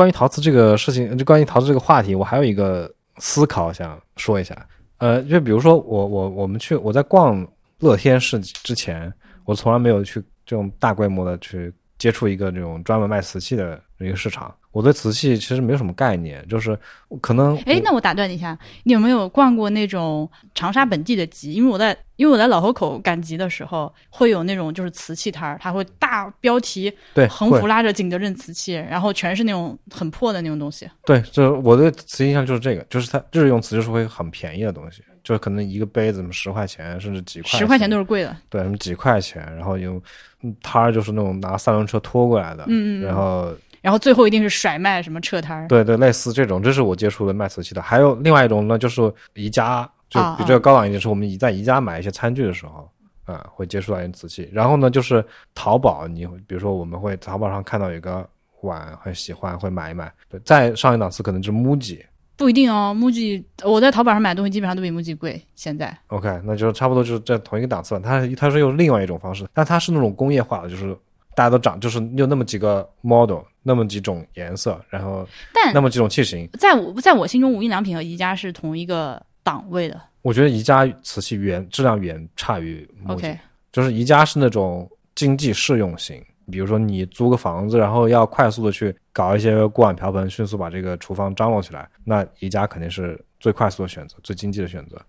[0.00, 4.56] 关于陶瓷这个事情，就关于陶瓷这个话题，我还有一个思考想说一下。
[4.96, 7.46] 呃，就比如说我我我们去我在逛
[7.80, 9.12] 乐天市之前，
[9.44, 11.70] 我从来没有去这种大规模的去
[12.00, 14.52] 接触一个这种专门卖瓷器的 一个市场。
[14.72, 16.78] 我对瓷器其实没有什么概念，就是
[17.20, 21.52] 可能哎，那我打断你一下，你有没有逛过那种长沙本地的集？
[21.52, 30.88] 因为我在因为我在老河口赶集的时候，会有那种就是瓷器摊儿，它会大标题对横幅拉着景德镇瓷器，然后全是那种很破的那种东西。
[31.04, 38.36] 对，就是我对瓷器印象就是这个，就是它日用瓷就是会很便宜的东西，就是可能一个杯子什么十块钱，甚至几块，十块钱都是贵的。
[38.48, 40.02] 对，什么几块钱，然后有
[40.42, 45.68] 嗯摊儿就是那种拿三轮车拖过来的，嗯然后然后最后一定是甩卖什么撤摊儿。
[45.68, 47.80] 对对，类似这种，这是我接触的卖瓷器的。
[47.80, 52.90] 还有另外一种呢，就是宜家，就啊比这个高档一点，是我们宜在宜家买一些餐具的时候，
[53.24, 54.50] 啊、会接触到一些瓷器。
[54.52, 58.28] 然后呢，就是淘宝，你比如说我们会淘宝上看到有一个
[58.62, 60.12] 碗很喜欢，会买一买。
[60.28, 62.02] 对，再上一档次可能就是 MUJI。
[62.40, 65.38] 不一定哦，MUJI 我在淘宝上买东西基本上都比 MUJI 贵。
[65.54, 68.00] 现在 OK，那就差不多就是在同一个档次吧。
[68.02, 70.96] 它它是用另外一种方式，但它是那种工业化的，就是
[71.34, 76.48] 大家都长，就是有那么几个 model，那么几种颜色，然后但那么几种器型。
[76.58, 80.00] 在我在我心中，无印良品和宜家是同一个档位的。
[80.22, 83.12] 我觉得宜家瓷器远质量远差于 MUJI。
[83.12, 83.38] OK，
[83.70, 95.00] 就是宜家是那种经济适用型，比如说你租个房子，然后要快速的去搞一些锅碗瓢盆，迅速把这个厨房张罗起来，那宜家肯定是最快速的选择，最经济的选择。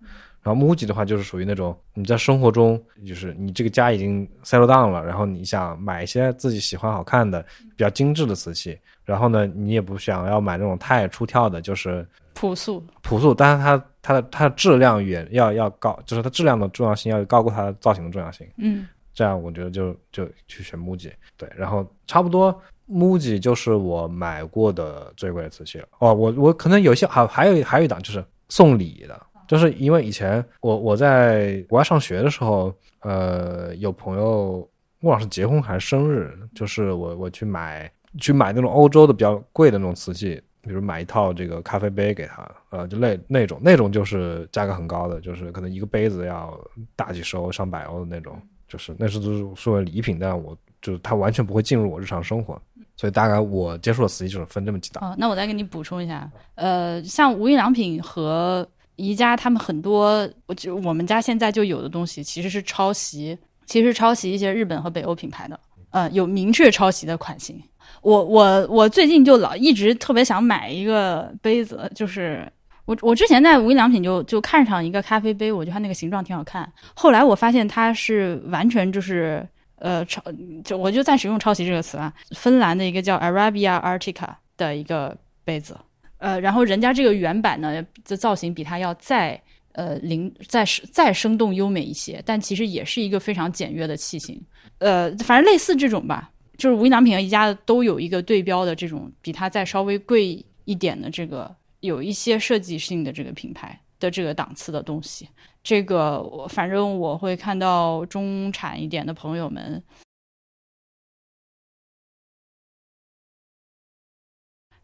[0.44, 7.44] 然后 MUJI 的话，就是属于那种你在生活中，就是你这个家已经 settle down 了，然后你想买一些自己喜欢、好看的、
[7.76, 8.76] 比较精致的瓷器，
[9.06, 12.84] 然后呢，你也不想要买那种太出挑的，就是朴素。
[13.04, 18.48] 朴素，但是它它的它的质量远要要高，就是它质量的重要性要高过它的造型的重要性。
[18.58, 22.58] 嗯，这样我觉得就就去选 MUJI，对，然后差不多
[22.90, 25.88] MUJI 就是我买过的最贵的瓷器了。
[26.00, 34.68] 哦，我我可能有一些还还有还有一档就是送礼的，就是因为以前我我在国外上学的时候，呃，有朋友
[35.02, 46.60] 忘了是结婚还是生日，就是我我去买去买那种欧洲的比较贵的那种瓷器，比如买一套这个咖啡杯给他，呃，就那那种那种就是价格很高的，就是可能一个杯子要
[46.96, 48.40] 大几十欧、上百欧的那种，
[48.72, 52.58] 就是那是都是作为礼品，但我就是它完全不会进入我日常生活，
[52.96, 55.12] 所以大概我接触的瓷器就是分这么几档。
[55.12, 58.66] 哦，那我再给你补充一下，呃，像无印良品和
[58.96, 65.60] 宜家，他们很多，我就我们家现在就有的东西，其实是抄袭，其实抄袭一些日本和北欧品牌的，
[65.90, 67.62] 呃，有明确抄袭的款型。
[68.02, 72.50] 我我我最近就老一直特别想买一个杯子，就是
[72.92, 79.48] 我我之前在无印良品就就看上一个咖啡杯，我觉得它那个形状挺好看，后来我发现它是完全就是。
[79.84, 80.22] 呃，抄
[80.64, 82.14] 就我就暂时用抄袭这个词啊。
[82.36, 85.76] 芬兰的一个叫 Arabia Artica 的一个杯子，
[86.20, 94.40] 呃，然后人家这个原版呢，这造型比它要再呃灵再再生动优美一些，但其实也是一个非常简约的器型。
[94.78, 101.52] 呃，反正类似这种吧，就是无印良品和宜家都有一个对标的这种比它再稍微贵一点的这个
[101.82, 105.30] 有一些设计性的这个品牌的这个档次的东西。
[105.62, 109.84] 这个我反正我会看到中产一点的朋友们，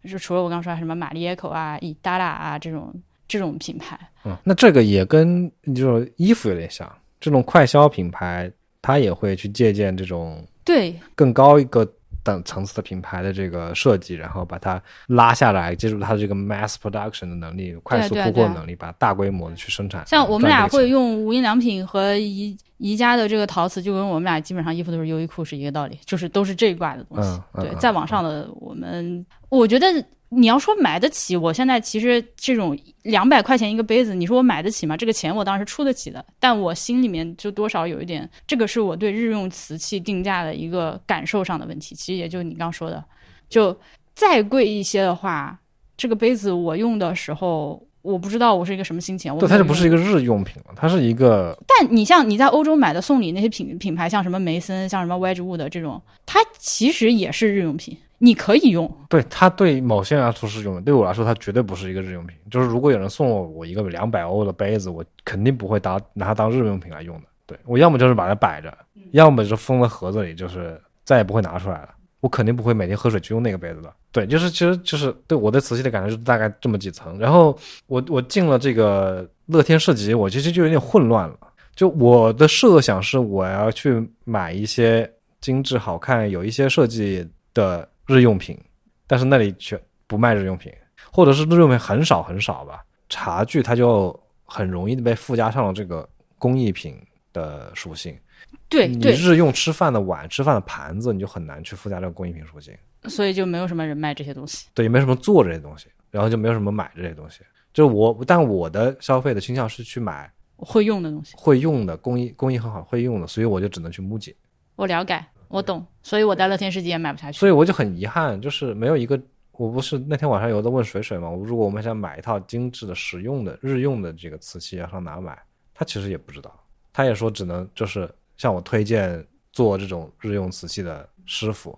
[0.04, 2.94] 就除了我刚说的什么玛丽耶口啊、伊达拉啊这种
[3.28, 6.88] 这种品牌，嗯，那这个也跟就是衣服有点像，
[7.20, 11.84] 这种快消品牌，它也会去借鉴这种对更高一个
[12.28, 20.06] 等层次的品牌的这个设计，然后把它拉下来，借助它的这个 mass production 的能力，快速铺货的能力，把大规模的去生产。
[20.06, 27.30] 像我们俩会用无印良品和宜宜家的这个陶瓷，就跟我们俩基本上衣服都是优衣库是一个道理，就是都是这一挂的东西。
[27.54, 29.88] 对，嗯嗯嗯再往上的我们，我觉得
[30.30, 34.98] 你要说买得起，我现在其实这种两百块钱一个杯子，你说我买得起吗？
[34.98, 41.96] 这个钱我当时出得起的，但我心里面就多少有一点，这个是我对日用瓷器定价的一个感受上的问题。
[41.96, 43.04] 其实也就你刚说的，
[43.50, 43.78] 就
[44.16, 45.58] 再贵一些的话，
[45.96, 47.82] 这个杯子我用的时候。
[48.04, 58.92] 我不知道我是一个什么心情，我对，它就不是一个日用品了，它是一个但你像你在欧洲买的送礼那些品品牌，像什么梅森，像什么 Wedgwood 这种，它其实也是日用品，你可以用。
[59.10, 62.38] 对它对某些人来说是日用的，对我来说它绝对不是一个日用品。
[62.50, 67.24] 就是如果有人送我我一个两百欧的杯子，我肯定不会当拿它当日用品来用的。
[67.46, 68.76] 对我要么就是把它摆着，
[69.12, 71.90] 要么就是封在盒子里，就是再也不会拿出来了。
[72.20, 73.94] 我肯定不会每天喝水去用那个杯子的。
[74.12, 77.18] 对，就是其实就是对我对瓷器的感觉就是大概这么几层。
[77.20, 81.38] 然后我我进了这个乐天市集，我其实就有点混乱了。
[81.76, 85.10] 就我的设想是我要去买一些
[85.40, 88.60] 精致好看、有一些设计的日用品，
[89.06, 90.74] 但是那里却不卖日用品，
[91.12, 92.84] 或者是日用品很少很少吧。
[93.10, 97.00] 茶具它就很容易的被附加上了这个工艺品
[97.34, 98.18] 的属性。
[98.50, 102.74] 你对你，日用吃饭的碗、吃饭的盘子，你就很难去附加这个工艺品属性。
[103.04, 104.68] 所以就没有什么人卖这些东西。
[104.74, 107.42] 对，也没什么做这些东西，然后就没有什么买这些东西。
[107.74, 114.36] 就是我，但我的消费的倾向是去买会用的东西，会用的工艺，工艺很好会用的，所以我就只能去木姐。
[114.76, 117.38] 我了解，我懂，所以我在乐天世界也买不下去。
[117.38, 119.20] 所以我就很遗憾，就是没有一个。
[119.54, 121.32] 我不是那天晚上有在问水水嘛？
[121.32, 125.36] 如果我们想买一套精致的、实用的、日用的这个瓷器，要上哪买？
[125.74, 126.54] 他其实也不知道，
[126.94, 131.76] 他也说只能就是向我推荐做这种日用瓷器的师傅，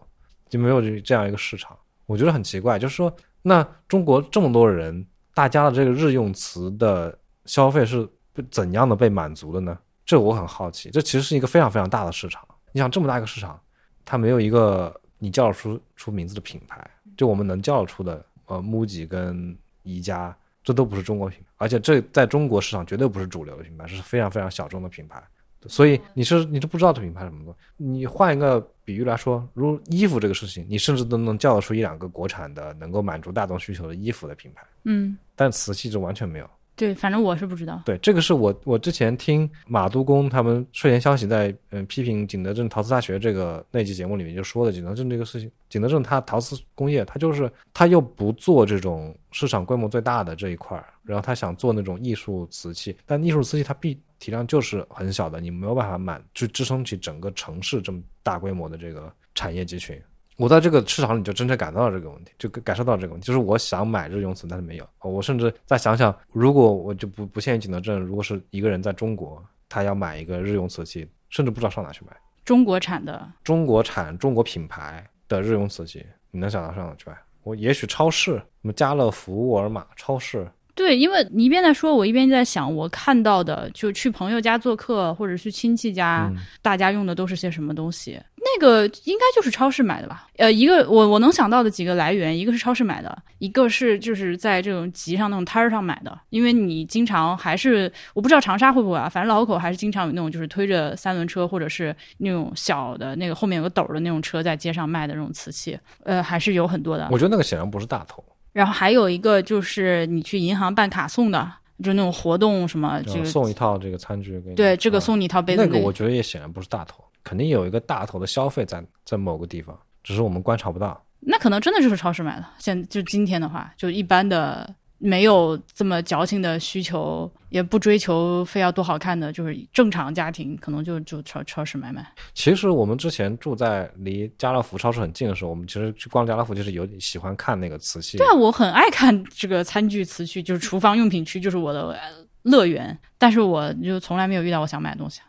[0.49, 1.77] 就没有这这样一个市场。
[2.05, 8.05] 我觉得很奇怪，就是说，那中国这么多人，大家的这个日用瓷的消费是
[8.51, 9.79] 怎样的被满足的呢？
[10.05, 10.89] 这我很好奇。
[10.89, 12.45] 这其实是一个非常非常大的市场。
[12.71, 13.59] 你想这么大一个市场，
[14.05, 25.21] 它没有一个你叫得出出名字的品牌，就我们能叫得出的，呃，MUJI 跟宜家，这都不是中国品牌，而且这在中国市场绝对不是主流的品牌，是非常非常小众的品牌。
[25.67, 27.53] 所以你是你是不知道这品牌什么的。
[27.75, 36.49] 你换一个比喻来说，如衣服这个事情，你甚至都能叫得出一两个国产的能够满足大众需求的衣服的品牌，嗯，但瓷器就完全没有。
[36.79, 37.81] 对，反正我是不知道。
[37.85, 60.01] 对，这个是我我之前听马都公他们睡前消息在嗯批评景德镇陶瓷大学这个那期节目里面就说的景德镇这个事情，景德镇它陶瓷工业它就是它又不做这种市场规模最大的这一块儿，然后它想做那种艺术瓷器，但艺术瓷器它必体量就是很小的，你没有办法满去支撑起整个城市这么大规模的这个产业集群。
[60.39, 64.87] 我在这个市场里就真正感到了这个问题，就感受到这个问题，就是我想买日用瓷，但是没有。
[65.01, 72.15] 我甚至再想想，如果我就不不限于景德镇，如果是一个人在中国，他要买一个日用瓷器，甚至不知道上哪去买。
[72.45, 77.17] 中国产的，中国产、中国品牌的日用瓷器，你能想到上哪去买？
[77.43, 88.19] 我也许超市，什么家乐福、沃尔玛超市，对，因为你一边在说，我一边在想，我看到的就去朋友家做客或者去亲戚家，嗯大家用的都是些什么东西？
[88.57, 90.27] 那个应该就是超市买的吧？
[90.37, 96.17] 呃，一个我我能想到的几个来源，一个是超市买的，一个是就是在这种集上那种摊儿上买的。
[96.29, 107.07] 因为你经常还是我不知道长沙会不会啊，反正老口还是经常有那种就是推着三轮车或者是那种小的那个后面有个斗儿的那种车在街上卖的那种瓷器，呃，还是有很多的。
[107.11, 108.23] 我觉得那个显然不是大头，
[108.53, 111.51] 然后还有一个就是你去银行办卡送的，
[111.83, 114.55] 就那种活动什么这个就送一套这个餐具给你。
[114.55, 121.01] 对这个啊送你一套杯子那个我觉得也显然不是大头，肯定有一个大头的消费在在某个地方，只是我们观察不到。
[121.21, 122.45] 那可能真的就是超市买的。
[122.59, 132.05] 现就今天的话，就一般的没有这么矫情的需求，也不追求非要多好看的，就是正常家庭可能就就超超市买买。
[132.33, 138.17] 其实我们之前住在离家乐福超市很近的时候，我们其实去逛家乐福就是有喜欢看那个瓷器。
[138.17, 141.99] 对啊，我很爱看这个餐具瓷器，就是厨房用品区，就是我的呃
[142.43, 142.97] 乐园。
[143.17, 145.19] 但是我就从来没有遇到我想买的东西。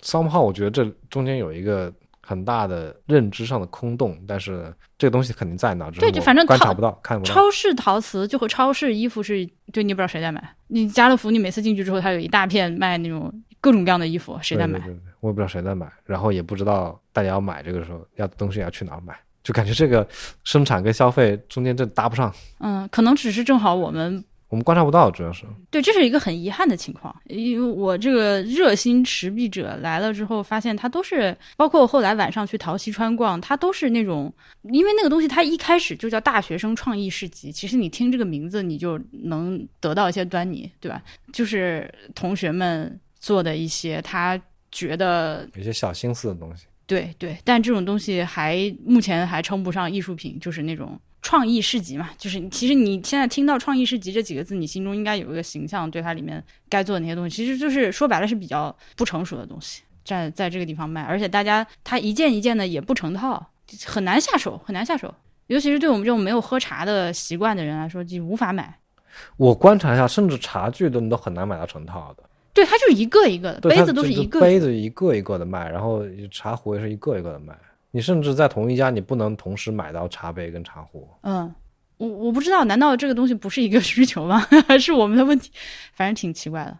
[0.00, 7.34] 对，somehow 我觉得这中间有一个很大的认知上的空洞，但是这个东西肯定在那，对就反正套观察不到，看不到。
[7.34, 10.56] 超市陶瓷就和超市衣服是，就你也不知道谁在买。
[10.68, 14.78] 你家乐福，你每次进去之后，它有一大片卖那种各种各样的衣服，谁在买？
[14.78, 20.06] 对对对对我也不知道谁在买，然后也不知道大家要买这个时候要东西要去哪儿买，就感觉这个
[20.44, 25.44] 生产跟消费中间这搭不上，嗯，可能只是正好我们我们观察不到，主要是。
[25.70, 34.32] 对，这是一个很遗憾的情况，因为我这个热心持币者来了之后，发现他都是，包括我后来晚上去陶溪川逛，他都是那种，
[34.64, 41.00] 因为那个东西它一开始就叫大学生创意市集，其实你听这个名字你就能得到一些端倪，对吧？
[41.32, 44.40] 就是同学们做的一些他
[44.72, 46.66] 觉得有些小心思的东西。
[46.86, 52.10] 对对，但这种东西还目前还称不上艺术品，就是那种创意市集嘛。
[52.18, 63.44] 就是其实你现在听到“创意市集”这几个字，你心中应该有一个形象，对它里面该做的那些东西，其实就是说白了是比较不成熟的东西，在在这个地方卖，而且大家它一件一件的也不成套，
[63.84, 65.14] 很难下手，很难下手。
[65.48, 68.78] 尤其是对我们这种没有喝茶的习惯的人来说，就无法买。
[69.36, 72.22] 我观察一下，甚至茶具都你都很难买到成套的，
[72.54, 77.52] 对，它就是一个一个的，杯子都是这个一个杯子一个一个的卖，然后茶壶也是一个一个的卖。
[77.90, 81.08] 你甚至在同一家，你不能同时买到茶杯跟茶壶。
[81.22, 81.52] 嗯，
[81.96, 84.40] 我我不知道，难道这个东西不是一个 需求吗？
[84.68, 85.50] 还 是我们的问题？
[85.94, 86.78] 反正挺奇怪的。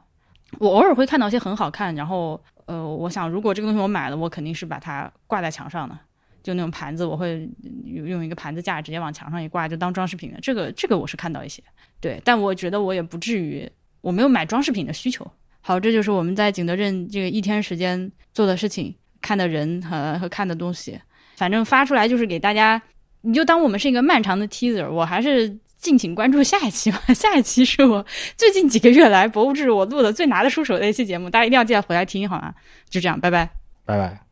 [0.58, 5.96] 我偶尔会看到一些很好看，然后呃，我想如果这个东西我买了，我肯定是把它挂在墙上的，
[6.42, 7.48] 就那种盘子，我会
[7.84, 10.38] 用一个盘子架直接往墙上一挂，就当装饰品的。
[10.40, 11.62] 这个这个我是看到一些，
[12.00, 15.24] 对，但我觉得我也不至于，我没有买装饰品的需求。
[15.60, 20.98] 好，这就是我们在景德镇这个一天时间做的事情，看的人和和看的东西。
[21.36, 22.80] 反正发出来就是给大家，
[23.22, 24.88] 你就当我们是一个漫长的 teaser。
[24.90, 25.48] 我还是
[25.78, 27.00] 敬请关注下一期吧。
[27.14, 28.04] 下一期是我
[28.36, 32.54] 最近几个月来博物志我录的最拿得出手的一期节目，大家一定要记得回来听好吗？
[32.90, 33.48] 就这样，拜拜。
[33.86, 34.20] 拜拜。